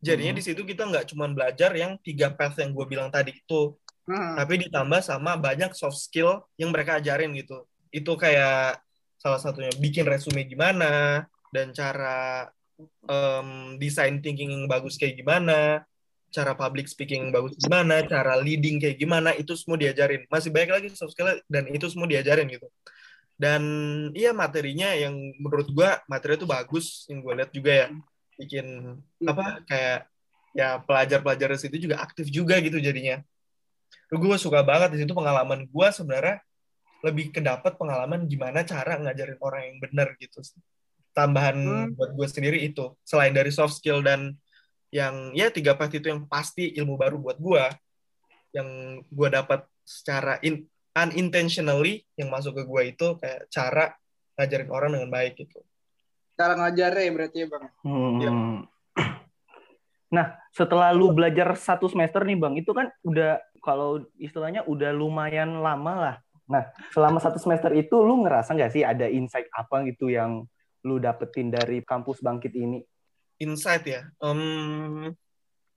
Jadinya 0.00 0.32
Mhm. 0.36 0.38
di 0.38 0.44
situ 0.44 0.60
kita 0.64 0.88
nggak 0.88 1.08
cuma 1.12 1.26
belajar 1.32 1.72
yang 1.76 1.96
tiga 2.00 2.32
path 2.32 2.56
yang 2.60 2.72
gue 2.72 2.86
bilang 2.88 3.08
tadi 3.12 3.32
itu. 3.36 3.76
Hmm. 4.08 4.40
tapi 4.40 4.56
ditambah 4.64 5.04
sama 5.04 5.36
banyak 5.36 5.76
soft 5.76 6.00
skill 6.00 6.40
yang 6.56 6.72
mereka 6.72 6.96
ajarin 6.96 7.28
gitu. 7.36 7.68
Itu 7.92 8.16
kayak 8.16 8.80
salah 9.18 9.42
satunya 9.42 9.74
bikin 9.82 10.06
resume 10.06 10.46
gimana 10.46 11.26
dan 11.50 11.74
cara 11.74 12.48
em, 13.10 13.76
design 13.76 14.22
thinking 14.22 14.54
yang 14.54 14.64
bagus 14.70 14.94
kayak 14.94 15.18
gimana 15.18 15.82
cara 16.28 16.52
public 16.52 16.86
speaking 16.86 17.28
yang 17.28 17.32
bagus 17.32 17.56
gimana 17.56 18.04
cara 18.04 18.36
leading 18.36 18.76
kayak 18.76 19.00
gimana 19.00 19.32
itu 19.36 19.56
semua 19.56 19.80
diajarin. 19.80 20.28
Masih 20.28 20.52
banyak 20.52 20.70
lagi 20.70 20.88
soft 20.92 21.16
skill 21.16 21.40
dan 21.48 21.64
itu 21.72 21.88
semua 21.88 22.04
diajarin 22.04 22.48
gitu. 22.52 22.68
Dan 23.38 23.62
iya 24.12 24.34
materinya 24.34 24.92
yang 24.92 25.14
menurut 25.38 25.70
gua 25.72 26.02
materi 26.10 26.36
itu 26.36 26.44
bagus 26.44 27.06
yang 27.08 27.22
gue 27.22 27.32
lihat 27.38 27.50
juga 27.54 27.72
ya. 27.72 27.86
Bikin 28.38 28.66
apa 29.24 29.62
kayak 29.64 30.00
ya 30.52 30.82
pelajar-pelajar 30.82 31.48
di 31.54 31.58
situ 31.58 31.76
juga 31.88 32.02
aktif 32.02 32.28
juga 32.28 32.58
gitu 32.60 32.76
jadinya. 32.82 33.22
Gue 34.10 34.36
suka 34.36 34.60
banget 34.64 34.96
di 34.96 34.98
situ 35.04 35.12
pengalaman 35.16 35.64
gue 35.64 35.88
sebenarnya 35.92 36.44
lebih 37.04 37.30
kedapat 37.30 37.78
pengalaman 37.78 38.26
gimana 38.26 38.66
cara 38.66 38.98
ngajarin 38.98 39.38
orang 39.38 39.62
yang 39.70 39.78
benar 39.78 40.08
gitu 40.18 40.42
tambahan 41.14 41.56
Hmm. 41.58 41.94
buat 41.94 42.14
gue 42.14 42.26
sendiri 42.30 42.58
itu 42.62 42.94
selain 43.02 43.34
dari 43.34 43.50
soft 43.50 43.78
skill 43.78 44.02
dan 44.02 44.34
yang 44.88 45.30
ya 45.36 45.52
tiga 45.52 45.76
part 45.76 45.92
itu 45.92 46.08
yang 46.08 46.24
pasti 46.26 46.72
ilmu 46.74 46.96
baru 46.96 47.20
buat 47.20 47.38
gue 47.38 47.64
yang 48.56 48.68
gue 49.04 49.28
dapat 49.28 49.66
secara 49.84 50.40
in, 50.40 50.64
unintentionally 50.96 52.02
yang 52.16 52.32
masuk 52.32 52.56
ke 52.56 52.62
gue 52.64 52.82
itu 52.96 53.06
kayak 53.20 53.46
cara 53.52 53.84
ngajarin 54.38 54.70
orang 54.70 54.90
dengan 54.96 55.10
baik 55.12 55.38
gitu 55.38 55.60
cara 56.38 56.54
ngajarnya 56.54 57.02
ya 57.02 57.12
berarti 57.12 57.36
ya 57.42 57.46
bang 57.50 57.64
Hmm. 57.84 58.18
Iya. 58.18 58.30
Nah, 60.08 60.40
setelah 60.56 60.88
lu 60.96 61.12
belajar 61.12 61.52
satu 61.52 61.84
semester 61.84 62.24
nih 62.24 62.40
bang, 62.40 62.56
itu 62.56 62.72
kan 62.72 62.88
udah 63.04 63.44
kalau 63.60 64.00
istilahnya 64.16 64.64
udah 64.64 64.88
lumayan 64.96 65.60
lama 65.60 65.92
lah. 65.92 66.16
Nah, 66.48 66.64
selama 66.90 67.20
satu 67.20 67.36
semester 67.36 67.70
itu 67.72 67.92
lu 67.94 68.24
ngerasa 68.24 68.52
nggak 68.52 68.72
sih 68.72 68.82
ada 68.82 69.04
insight 69.04 69.46
apa 69.52 69.84
gitu 69.84 70.08
yang 70.08 70.48
lu 70.80 70.96
dapetin 70.96 71.48
dari 71.48 71.80
kampus 71.82 72.18
bangkit 72.18 72.52
ini? 72.52 72.80
insight 73.38 73.86
ya 73.86 74.02
Em, 74.18 75.14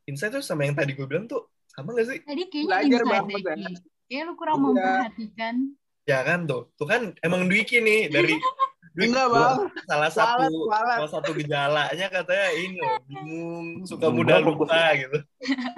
insight 0.04 0.34
tuh 0.34 0.42
sama 0.42 0.66
yang 0.66 0.74
tadi 0.74 0.98
gue 0.98 1.06
bilang 1.06 1.30
tuh 1.30 1.46
sama 1.68 1.94
gak 1.94 2.10
sih 2.10 2.20
Tadi 2.26 2.44
kayaknya 2.48 2.66
Belajar 2.66 2.88
insight 2.90 3.12
banget, 3.22 3.38
deh, 3.38 3.54
ya. 3.54 3.70
Kayaknya 4.02 4.24
lu 4.26 4.34
kurang 4.34 4.56
Iya. 4.56 4.66
memperhatikan. 4.66 5.56
ya 6.02 6.20
kan 6.26 6.40
tuh 6.44 6.62
tuh 6.74 6.88
kan 6.90 7.02
emang 7.22 7.46
Dwiki 7.46 7.78
nih 7.78 8.10
dari 8.10 8.34
Dwiki 8.98 9.08
enggak 9.08 9.28
bang 9.30 9.56
salah 9.86 10.10
satu 10.10 10.44
salah 10.68 11.10
satu 11.10 11.32
gejalanya 11.32 12.08
katanya 12.10 12.48
ini 12.52 12.76
loh 12.76 12.98
bingung 13.06 13.66
suka 13.86 14.10
mudah 14.10 14.42
lupa 14.42 14.98
gitu 14.98 15.22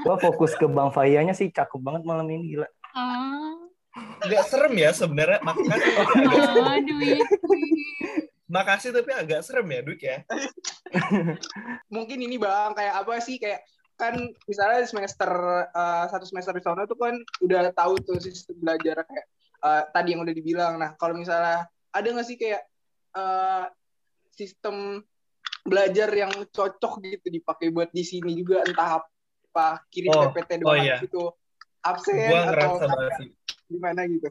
Gua 0.01 0.15
fokus 0.17 0.51
ke 0.53 0.65
Bang 0.65 0.89
Fayanya 0.89 1.32
sih 1.32 1.47
cakep 1.47 1.79
banget 1.79 2.03
malam 2.03 2.27
ini 2.27 2.56
gila. 2.56 2.67
Ah, 2.91 3.52
nggak 3.93 4.45
serem 4.49 4.73
ya 4.73 4.91
sebenarnya. 4.91 5.39
Makasih 5.45 5.91
tapi 5.97 6.13
agak 6.17 6.49
aduh, 6.58 6.99
Iki. 6.99 7.13
makasih 8.49 8.89
tapi 8.93 9.12
agak 9.13 9.41
serem 9.45 9.67
ya 9.69 9.79
Dwik 9.86 10.01
ya? 10.01 10.17
Mungkin 11.95 12.17
ini 12.21 12.36
bang 12.41 12.73
kayak 12.73 12.93
apa 13.06 13.13
sih 13.21 13.38
kayak 13.38 13.62
kan 13.93 14.17
misalnya 14.49 14.82
di 14.82 14.89
semester 14.89 15.32
eh, 15.69 16.06
satu 16.10 16.25
semester 16.25 16.53
di 16.58 16.63
sana 16.65 16.89
tuh 16.89 16.97
kan 16.97 17.13
udah 17.45 17.69
tahu 17.77 18.01
tuh 18.01 18.17
sistem 18.17 18.58
belajar 18.58 19.06
kayak 19.06 19.25
eh, 19.62 19.84
tadi 19.93 20.08
yang 20.17 20.21
udah 20.25 20.34
dibilang. 20.34 20.73
Nah 20.82 20.97
kalau 20.97 21.13
misalnya 21.13 21.69
ada 21.93 22.08
nggak 22.10 22.27
sih 22.27 22.38
kayak 22.41 22.65
eh, 23.13 23.65
sistem 24.34 25.06
belajar 25.63 26.10
yang 26.12 26.34
cocok 26.49 26.99
gitu 27.06 27.29
dipakai 27.29 27.69
buat 27.69 27.93
di 27.93 28.01
sini 28.01 28.34
juga? 28.34 28.65
Entah 28.65 29.06
apa 29.53 29.86
kirim 29.93 30.10
Oh, 30.10 30.34
PPT 30.34 30.65
oh 30.65 30.73
doang 30.73 30.82
iya. 30.82 30.97
gitu. 30.97 31.29
Absen 31.84 32.15
gue 32.15 32.32
atau 32.32 32.47
ngerasa 32.47 32.84
banget 32.88 33.12
sih 33.19 33.29
gimana 33.73 34.05
gitu 34.05 34.29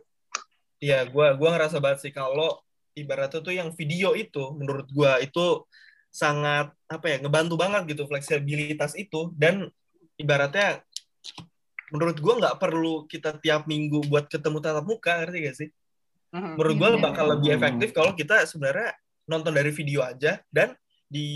Iya, 0.83 1.07
gua 1.07 1.38
gua 1.38 1.55
ngerasa 1.55 1.78
banget 1.78 1.98
sih 2.02 2.11
kalau 2.11 2.59
ibaratnya 2.98 3.38
tuh 3.38 3.55
yang 3.55 3.70
video 3.70 4.18
itu 4.18 4.50
menurut 4.50 4.90
gua 4.90 5.22
itu 5.22 5.62
sangat 6.11 6.74
apa 6.90 7.07
ya 7.07 7.16
ngebantu 7.22 7.55
banget 7.55 7.94
gitu 7.94 8.11
fleksibilitas 8.11 8.98
itu 8.98 9.31
dan 9.38 9.70
ibaratnya 10.18 10.83
menurut 11.94 12.18
gua 12.18 12.35
nggak 12.35 12.57
perlu 12.59 13.07
kita 13.07 13.38
tiap 13.38 13.70
minggu 13.70 14.11
buat 14.11 14.26
ketemu 14.26 14.59
tatap 14.59 14.83
muka 14.83 15.22
ngerti 15.22 15.38
gak 15.46 15.57
sih? 15.62 15.68
Mhm. 16.35 16.50
Menurut 16.59 16.74
gua 16.74 16.88
Iya. 16.90 16.98
bakal 16.98 17.26
lebih 17.38 17.50
efektif 17.55 17.88
kalau 17.94 18.12
kita 18.18 18.42
sebenarnya 18.50 18.90
nonton 19.31 19.55
dari 19.55 19.70
video 19.70 20.02
aja 20.02 20.42
dan 20.50 20.74
di 21.07 21.28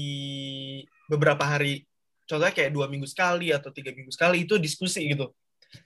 beberapa 1.06 1.46
hari 1.46 1.86
contohnya 2.26 2.50
kayak 2.50 2.74
dua 2.74 2.90
minggu 2.90 3.06
sekali 3.06 3.54
atau 3.54 3.70
tiga 3.70 3.94
minggu 3.94 4.10
sekali 4.10 4.42
itu 4.42 4.58
diskusi 4.58 5.06
gitu. 5.06 5.30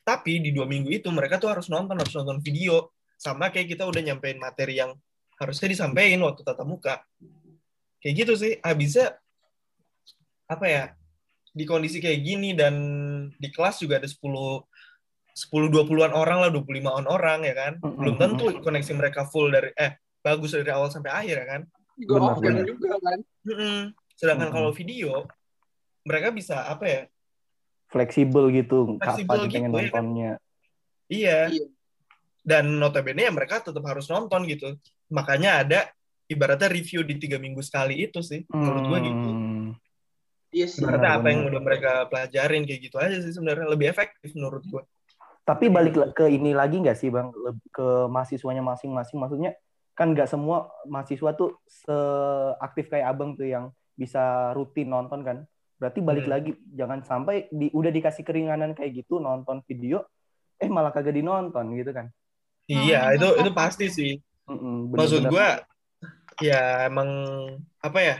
Tapi 0.04 0.40
di 0.40 0.50
dua 0.54 0.68
minggu 0.68 0.90
itu 0.92 1.08
mereka 1.10 1.40
tuh 1.40 1.50
harus 1.50 1.66
nonton 1.68 1.96
harus 1.96 2.12
nonton 2.14 2.40
video 2.44 2.92
sama 3.20 3.52
kayak 3.52 3.76
kita 3.76 3.84
udah 3.84 4.00
nyampein 4.00 4.40
materi 4.40 4.80
yang 4.80 4.96
harusnya 5.36 5.68
disampaikan 5.72 6.20
waktu 6.24 6.40
tatap 6.44 6.66
muka. 6.68 6.94
Kayak 8.00 8.14
gitu 8.24 8.32
sih. 8.36 8.52
Habisnya 8.60 9.16
apa 10.48 10.66
ya? 10.68 10.84
Di 11.50 11.66
kondisi 11.66 11.98
kayak 11.98 12.20
gini 12.22 12.54
dan 12.54 12.74
di 13.34 13.48
kelas 13.50 13.82
juga 13.82 13.98
ada 13.98 14.06
10 14.06 14.20
10 15.30 15.72
20-an 15.72 16.12
orang 16.12 16.38
lah, 16.42 16.50
25-an 16.52 17.06
orang 17.08 17.40
ya 17.44 17.54
kan. 17.56 17.72
Belum 17.80 18.14
tentu 18.20 18.52
koneksi 18.60 18.92
mereka 18.96 19.24
full 19.28 19.48
dari 19.48 19.72
eh 19.76 19.96
bagus 20.20 20.52
dari 20.52 20.68
awal 20.68 20.92
sampai 20.92 21.10
akhir 21.12 21.36
ya 21.40 21.46
kan. 21.48 21.62
juga 22.00 22.16
Benar, 22.16 22.36
benar. 22.40 22.64
juga 22.64 22.90
kan 22.96 23.18
Mm-mm. 23.44 23.78
Sedangkan 24.16 24.48
Mm-mm. 24.48 24.56
kalau 24.56 24.70
video 24.72 25.28
mereka 26.04 26.32
bisa 26.32 26.64
apa 26.68 26.84
ya? 26.88 27.02
Fleksibel 27.90 28.54
gitu, 28.54 28.96
Fleksibel 29.02 29.44
kapan 29.44 29.50
pengen 29.50 29.70
gitu, 29.70 29.78
ya 29.82 29.90
kan? 29.90 30.04
nontonnya. 30.06 30.32
Iya. 31.10 31.38
Iya. 31.50 31.66
Dan 32.40 32.64
notabene 32.78 33.26
ya 33.26 33.32
mereka 33.34 33.60
tetap 33.60 33.82
harus 33.84 34.06
nonton 34.06 34.46
gitu. 34.46 34.78
Makanya 35.10 35.66
ada 35.66 35.80
ibaratnya 36.30 36.70
review 36.70 37.02
di 37.02 37.18
tiga 37.18 37.36
minggu 37.36 37.60
sekali 37.60 38.06
itu 38.06 38.22
sih. 38.22 38.46
Menurut 38.48 38.82
gua 38.86 38.98
gitu. 39.02 39.30
Hmm. 39.30 39.68
iya 40.50 40.66
sih 40.66 40.82
Ibaratnya 40.82 41.10
apa 41.14 41.26
yang 41.30 41.46
udah 41.46 41.62
mereka 41.62 41.92
pelajarin 42.10 42.66
kayak 42.66 42.80
gitu 42.90 42.96
aja 42.98 43.22
sih 43.22 43.30
sebenarnya 43.30 43.70
lebih 43.70 43.86
efektif 43.90 44.34
menurut 44.34 44.62
gua. 44.70 44.82
Tapi 45.46 45.66
balik 45.66 46.14
ke 46.14 46.30
ini 46.30 46.54
lagi 46.54 46.78
nggak 46.78 46.94
sih 46.94 47.10
bang, 47.10 47.34
ke 47.74 47.86
mahasiswanya 48.06 48.62
masing-masing. 48.62 49.18
Maksudnya 49.18 49.58
kan 49.98 50.14
nggak 50.14 50.30
semua 50.30 50.70
mahasiswa 50.86 51.34
tuh 51.34 51.58
seaktif 51.66 52.86
kayak 52.86 53.10
abang 53.10 53.34
tuh 53.34 53.50
yang 53.50 53.74
bisa 53.98 54.54
rutin 54.54 54.90
nonton 54.90 55.26
kan. 55.26 55.36
Berarti 55.80 56.04
balik 56.04 56.28
Hmm. 56.28 56.34
lagi 56.36 56.50
jangan 56.76 57.00
sampai 57.00 57.48
di, 57.48 57.72
udah 57.72 57.88
dikasih 57.88 58.20
keringanan 58.20 58.76
kayak 58.76 59.00
gitu 59.00 59.16
nonton 59.16 59.64
video, 59.64 60.04
eh 60.60 60.68
malah 60.68 60.92
kagak 60.92 61.16
dinonton 61.16 61.72
gitu 61.72 61.90
kan. 61.90 62.12
Iya, 62.68 63.16
itu 63.16 63.26
itu 63.40 63.50
pasti 63.50 63.88
sih. 63.88 64.12
Mm-mm, 64.44 64.92
Maksud 64.92 65.24
gua 65.26 65.64
ya 66.38 66.84
emang 66.84 67.08
apa 67.80 67.98
ya? 67.98 68.16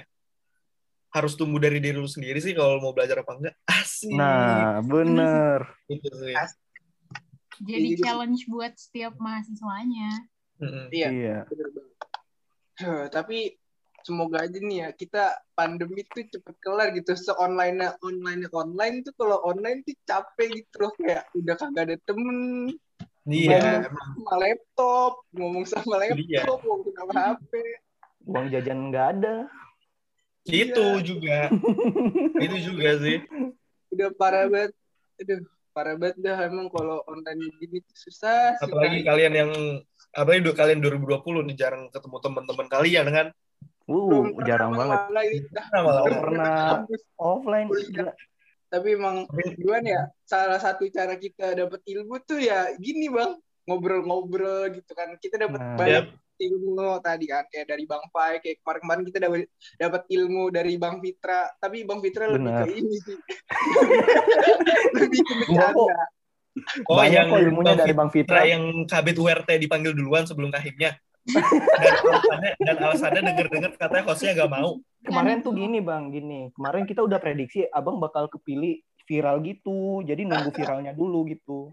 Harus 1.12 1.36
tumbuh 1.36 1.60
dari 1.60 1.82
diri 1.84 2.00
lu 2.00 2.08
sendiri 2.08 2.40
sih 2.40 2.56
kalau 2.56 2.80
mau 2.80 2.96
belajar 2.96 3.20
apa 3.20 3.36
enggak. 3.36 3.54
Asik. 3.76 4.08
Nah, 4.16 4.80
bener. 4.80 5.68
Gitu 5.84 6.08
sih. 6.16 6.34
Jadi 7.60 7.88
Iya. 7.92 8.00
challenge 8.00 8.48
buat 8.48 8.72
setiap 8.72 9.20
mahasiswanya. 9.20 10.24
Mm-mm. 10.56 10.88
iya 10.88 11.08
Iya. 11.12 11.38
bener 11.44 11.68
banget. 11.76 11.94
Huh, 12.80 13.04
tapi 13.12 13.59
semoga 14.02 14.44
aja 14.44 14.58
nih 14.58 14.78
ya 14.82 14.88
kita 14.90 15.22
pandemi 15.52 16.02
tuh 16.06 16.24
cepet 16.24 16.56
kelar 16.58 16.90
gitu 16.92 17.12
se-online 17.12 17.94
online 18.00 18.48
online 18.50 18.96
tuh 19.02 19.12
kalau 19.14 19.38
online 19.44 19.80
tuh 19.82 19.96
capek 20.02 20.48
gitu 20.60 20.74
loh 20.80 20.92
kayak 20.96 21.28
udah 21.32 21.54
kagak 21.56 21.84
ada 21.88 21.96
temen 22.02 22.28
Iya, 23.30 23.84
sama 23.86 24.34
laptop, 24.40 25.12
ngomong 25.36 25.62
sama 25.62 26.00
laptop, 26.00 26.24
Iya. 26.24 26.42
ngomong 26.48 26.88
sama 26.96 27.12
HP. 27.36 27.52
Uang 28.26 28.46
jajan 28.48 28.78
nggak 28.90 29.06
ada. 29.14 29.36
itu 30.48 30.82
Iya. 30.82 31.04
juga. 31.04 31.38
itu 32.40 32.56
juga 32.64 32.90
sih. 32.98 33.20
Udah 33.92 34.08
parah 34.16 34.48
banget. 34.48 34.72
Aduh, 35.20 35.44
parah 35.70 35.94
banget 35.94 36.16
dah 36.16 36.48
emang 36.48 36.72
kalau 36.72 37.04
online 37.06 37.52
gini 37.60 37.84
tuh 37.84 37.96
susah. 38.08 38.56
Apalagi 38.56 39.04
kalian 39.04 39.32
yang 39.36 39.50
apalagi 40.10 40.40
du- 40.40 40.56
kalian 40.56 40.80
2020 40.80 41.44
nih 41.44 41.54
jarang 41.54 41.92
ketemu 41.92 42.16
teman-teman 42.24 42.66
kalian 42.66 43.06
kan. 43.14 43.26
Uh, 43.90 44.06
Belum 44.06 44.26
jarang 44.46 44.70
Bang, 44.70 44.86
banget. 44.86 44.98
malah 45.10 45.24
Nah, 45.50 45.80
malah 45.82 46.02
belum 46.06 46.20
pernah. 46.22 46.54
Offline. 47.18 47.66
Gila. 47.68 48.12
Tapi 48.70 48.88
emang 48.94 49.16
gimana 49.58 49.88
ya, 49.90 50.02
salah 50.22 50.62
satu 50.62 50.86
cara 50.86 51.18
kita 51.18 51.58
dapat 51.58 51.82
ilmu 51.82 52.22
tuh 52.22 52.38
ya 52.38 52.70
gini 52.78 53.10
bang, 53.10 53.34
ngobrol-ngobrol 53.66 54.70
gitu 54.70 54.94
kan. 54.94 55.18
Kita 55.18 55.42
dapat 55.42 55.58
Nah. 55.58 55.74
banyak 55.74 56.04
ilmu 56.40 57.02
tadi 57.02 57.26
kan, 57.26 57.44
kayak 57.50 57.66
dari 57.66 57.84
Bang 57.84 58.06
Pai, 58.08 58.38
kayak 58.38 58.62
kemarin-kemarin 58.62 59.04
kita 59.04 59.18
dapat 59.20 59.40
dapat 59.74 60.02
ilmu 60.08 60.42
dari 60.48 60.72
Bang 60.78 61.02
Fitra. 61.02 61.50
Tapi 61.58 61.82
Bang 61.82 61.98
Fitra 61.98 62.30
lebih 62.30 62.46
Benar. 62.46 62.64
ke 62.64 62.72
ini 62.78 62.96
sih. 62.96 63.18
lebih 64.96 65.20
ke 65.20 65.32
bercanda. 65.34 65.98
Oh, 66.90 66.98
Banyak 66.98 67.14
yang 67.14 67.28
kok 67.30 67.40
ilmunya 67.42 67.72
Bang 67.74 67.80
dari 67.82 67.94
Bang 67.94 68.10
Fitra 68.10 68.38
Fitra. 68.42 68.50
yang 68.50 68.62
kabit 68.86 69.16
URT 69.18 69.48
dipanggil 69.58 69.92
duluan 69.94 70.24
sebelum 70.26 70.50
kahimnya. 70.50 70.94
Dan 71.28 71.94
alasannya 72.00 72.52
dan 72.58 72.76
alasannya 72.80 73.22
denger-denger 73.32 73.70
katanya 73.76 74.04
hostnya 74.08 74.32
gak 74.36 74.52
mau. 74.52 74.70
Kemarin 75.00 75.40
tuh 75.40 75.52
gini 75.56 75.78
bang, 75.80 76.12
gini. 76.12 76.40
Kemarin 76.52 76.84
kita 76.84 77.00
udah 77.04 77.18
prediksi 77.20 77.64
abang 77.68 78.00
bakal 78.00 78.28
kepilih 78.28 78.80
viral 79.08 79.40
gitu. 79.44 80.04
Jadi 80.04 80.22
nunggu 80.28 80.50
viralnya 80.52 80.92
dulu 80.92 81.28
gitu. 81.28 81.72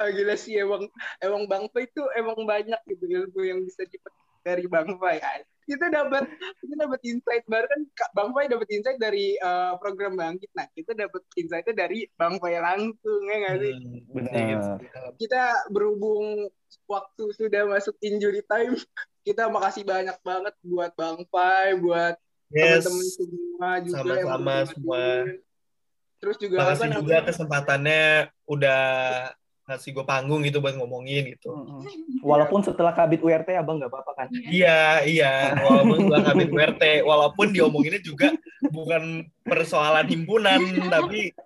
Ah, 0.00 0.08
gila 0.08 0.32
sih 0.32 0.56
emang 0.56 0.88
emang 1.20 1.44
Bang 1.44 1.64
Pai 1.68 1.84
itu 1.84 2.00
emang 2.16 2.40
banyak 2.48 2.80
gitu 2.88 3.04
ilmu 3.04 3.40
yang 3.44 3.60
bisa 3.60 3.84
dipetik 3.84 4.28
dari 4.40 4.64
Bang 4.64 4.96
kan. 4.96 5.40
Kita 5.68 5.92
dapat 5.92 6.24
kita 6.64 6.74
dapat 6.80 7.00
insight 7.04 7.44
baru 7.44 7.68
kan 7.68 7.80
Bang 8.16 8.30
Pai 8.32 8.48
dapat 8.48 8.64
insight 8.72 8.96
dari 8.96 9.36
eh, 9.36 9.72
program 9.76 10.16
Bangkit. 10.16 10.48
Nah, 10.56 10.64
kita 10.72 10.96
dapat 10.96 11.20
insightnya 11.36 11.74
dari 11.76 12.08
Bang 12.16 12.40
Pai 12.40 12.56
langsung 12.56 13.20
ya 13.28 13.36
nggak 13.44 13.56
sih? 13.60 13.74
Hmm, 13.76 14.00
Benar. 14.16 14.80
Kita 15.20 15.42
berhubung 15.68 16.48
waktu 16.88 17.24
sudah 17.36 17.62
masuk 17.68 17.94
injury 18.00 18.40
time, 18.42 18.74
kita 19.28 19.46
makasih 19.46 19.84
banyak 19.84 20.16
banget 20.24 20.54
buat 20.64 20.90
Bang 20.96 21.22
Pai, 21.28 21.76
buat 21.78 22.16
Yes. 22.48 22.88
teman-teman 22.88 23.08
semua 23.12 23.68
juga 23.84 23.96
Sama-sama 24.00 24.56
semua. 24.72 25.04
Terus 26.18 26.36
juga 26.40 26.56
Makasih 26.64 26.90
juga 26.96 27.16
kesempatannya 27.28 28.04
udah 28.48 28.82
ngasih 29.68 29.92
gue 29.92 30.04
panggung 30.08 30.40
gitu 30.42 30.64
buat 30.64 30.72
ngomongin 30.74 31.36
gitu. 31.36 31.52
Walaupun 32.24 32.64
setelah 32.64 32.96
kabit 32.96 33.20
URT 33.20 33.52
abang 33.52 33.76
nggak 33.76 33.92
apa-apa 33.92 34.12
kan? 34.16 34.28
Iya, 34.32 35.04
iya. 35.04 35.52
Walaupun 35.60 36.08
gue 36.08 36.18
kabit 36.24 36.48
URT, 36.48 36.82
walaupun 37.04 37.46
diomonginnya 37.52 38.00
juga 38.00 38.32
bukan 38.72 39.28
persoalan 39.44 40.08
himpunan, 40.08 40.60
tapi 40.88 41.36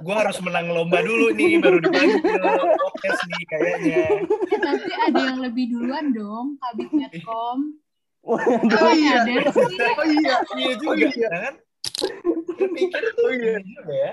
gue 0.00 0.14
harus 0.14 0.38
menang 0.38 0.70
lomba 0.70 1.02
dulu 1.02 1.34
nih, 1.34 1.58
baru 1.58 1.82
dipanggil 1.82 2.22
podcast 2.78 3.20
nih 3.26 3.44
kayaknya. 3.50 4.04
Tapi 4.54 4.90
ada 5.10 5.20
yang 5.34 5.38
lebih 5.42 5.74
duluan 5.74 6.14
dong, 6.14 6.54
Kabit 6.62 6.90
Medcom. 6.94 7.74
Oh 8.24 8.40
Kok 8.40 8.90
iya. 8.96 9.20
sih? 9.26 9.36
Oh 9.44 10.06
iya. 10.08 10.34
Iya 10.56 10.72
juga, 10.80 10.88
Oh, 10.88 10.96
iya. 10.96 11.08
ya 11.12 11.28
kan? 11.28 11.54
Gue 12.24 12.68
pikir 12.72 13.02
tuh 13.12 13.26
Oh, 13.26 13.32
iya. 13.34 13.58
juga 13.60 13.92
ya. 13.92 14.12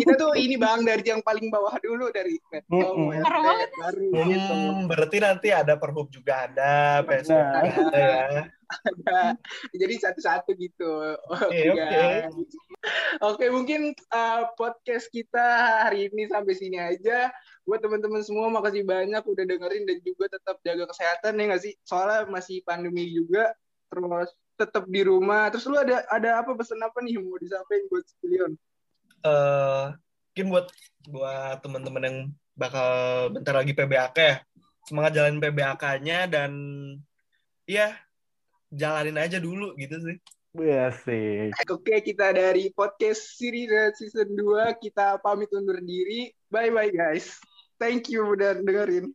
Kita 0.00 0.12
tuh 0.16 0.32
ini 0.34 0.56
Bang 0.56 0.82
dari 0.82 1.04
yang 1.04 1.20
paling 1.20 1.48
bawah 1.48 1.76
dulu 1.78 2.08
dari 2.08 2.40
Medcom, 2.48 3.12
Parah 3.20 3.40
banget. 3.44 3.68
baru 3.76 4.06
gitu. 4.24 4.54
Hmm, 4.54 4.78
berarti 4.88 5.16
nanti 5.18 5.48
ada 5.52 5.74
perhub 5.76 6.08
juga 6.08 6.48
ada, 6.48 7.04
PSK 7.04 7.30
Nah. 7.30 7.62
juga 7.68 7.82
ada 7.90 8.00
ya. 8.00 8.42
ada 8.70 9.34
jadi 9.74 9.94
satu-satu 9.98 10.54
gitu 10.54 10.86
oke 11.26 11.42
Oke, 11.50 11.74
oke. 11.74 11.82
guys. 11.90 12.30
oke 13.18 13.44
mungkin 13.50 13.80
uh, 14.14 14.46
podcast 14.54 15.10
kita 15.10 15.42
hari 15.82 16.06
ini 16.06 16.30
sampai 16.30 16.54
sini 16.54 16.78
aja 16.78 17.34
buat 17.66 17.82
teman-teman 17.82 18.22
semua 18.22 18.46
makasih 18.46 18.86
banyak 18.86 19.26
udah 19.26 19.42
dengerin 19.42 19.90
dan 19.90 19.98
juga 20.06 20.30
tetap 20.30 20.62
jaga 20.62 20.86
kesehatan 20.86 21.34
ya 21.34 21.44
nggak 21.50 21.62
sih 21.66 21.74
soalnya 21.82 22.30
masih 22.30 22.62
pandemi 22.62 23.10
juga 23.10 23.50
terus 23.90 24.30
tetap 24.54 24.86
di 24.86 25.02
rumah 25.02 25.50
terus 25.50 25.66
lu 25.66 25.74
ada 25.74 26.06
ada 26.06 26.38
apa 26.38 26.54
pesan 26.54 26.78
apa 26.78 27.02
nih 27.02 27.18
yang 27.18 27.26
mau 27.26 27.42
disampaikan 27.42 27.90
buat 27.90 28.06
Leon 28.22 28.52
eh 29.24 29.84
mungkin 30.30 30.46
buat 30.52 30.66
buat 31.10 31.56
teman-teman 31.60 32.02
yang 32.06 32.18
bakal 32.54 32.88
bentar 33.32 33.54
lagi 33.56 33.72
PBAK 33.72 34.16
ya 34.16 34.34
semangat 34.88 35.12
jalanin 35.16 35.42
PBAK-nya 35.42 36.18
dan 36.28 36.52
ya 37.68 37.94
jalanin 38.70 39.18
aja 39.20 39.38
dulu 39.38 39.76
gitu 39.76 39.96
sih 40.00 40.18
Iya 40.50 40.90
sih. 41.06 41.54
Oke, 41.70 42.02
kita 42.02 42.34
dari 42.34 42.74
podcast 42.74 43.38
series 43.38 43.94
season 44.02 44.34
2 44.34 44.82
kita 44.82 45.22
pamit 45.22 45.46
undur 45.54 45.78
diri. 45.78 46.34
Bye 46.50 46.74
bye 46.74 46.90
guys. 46.90 47.38
Thank 47.78 48.10
you 48.10 48.26
udah 48.34 48.58
dengerin. 48.58 49.14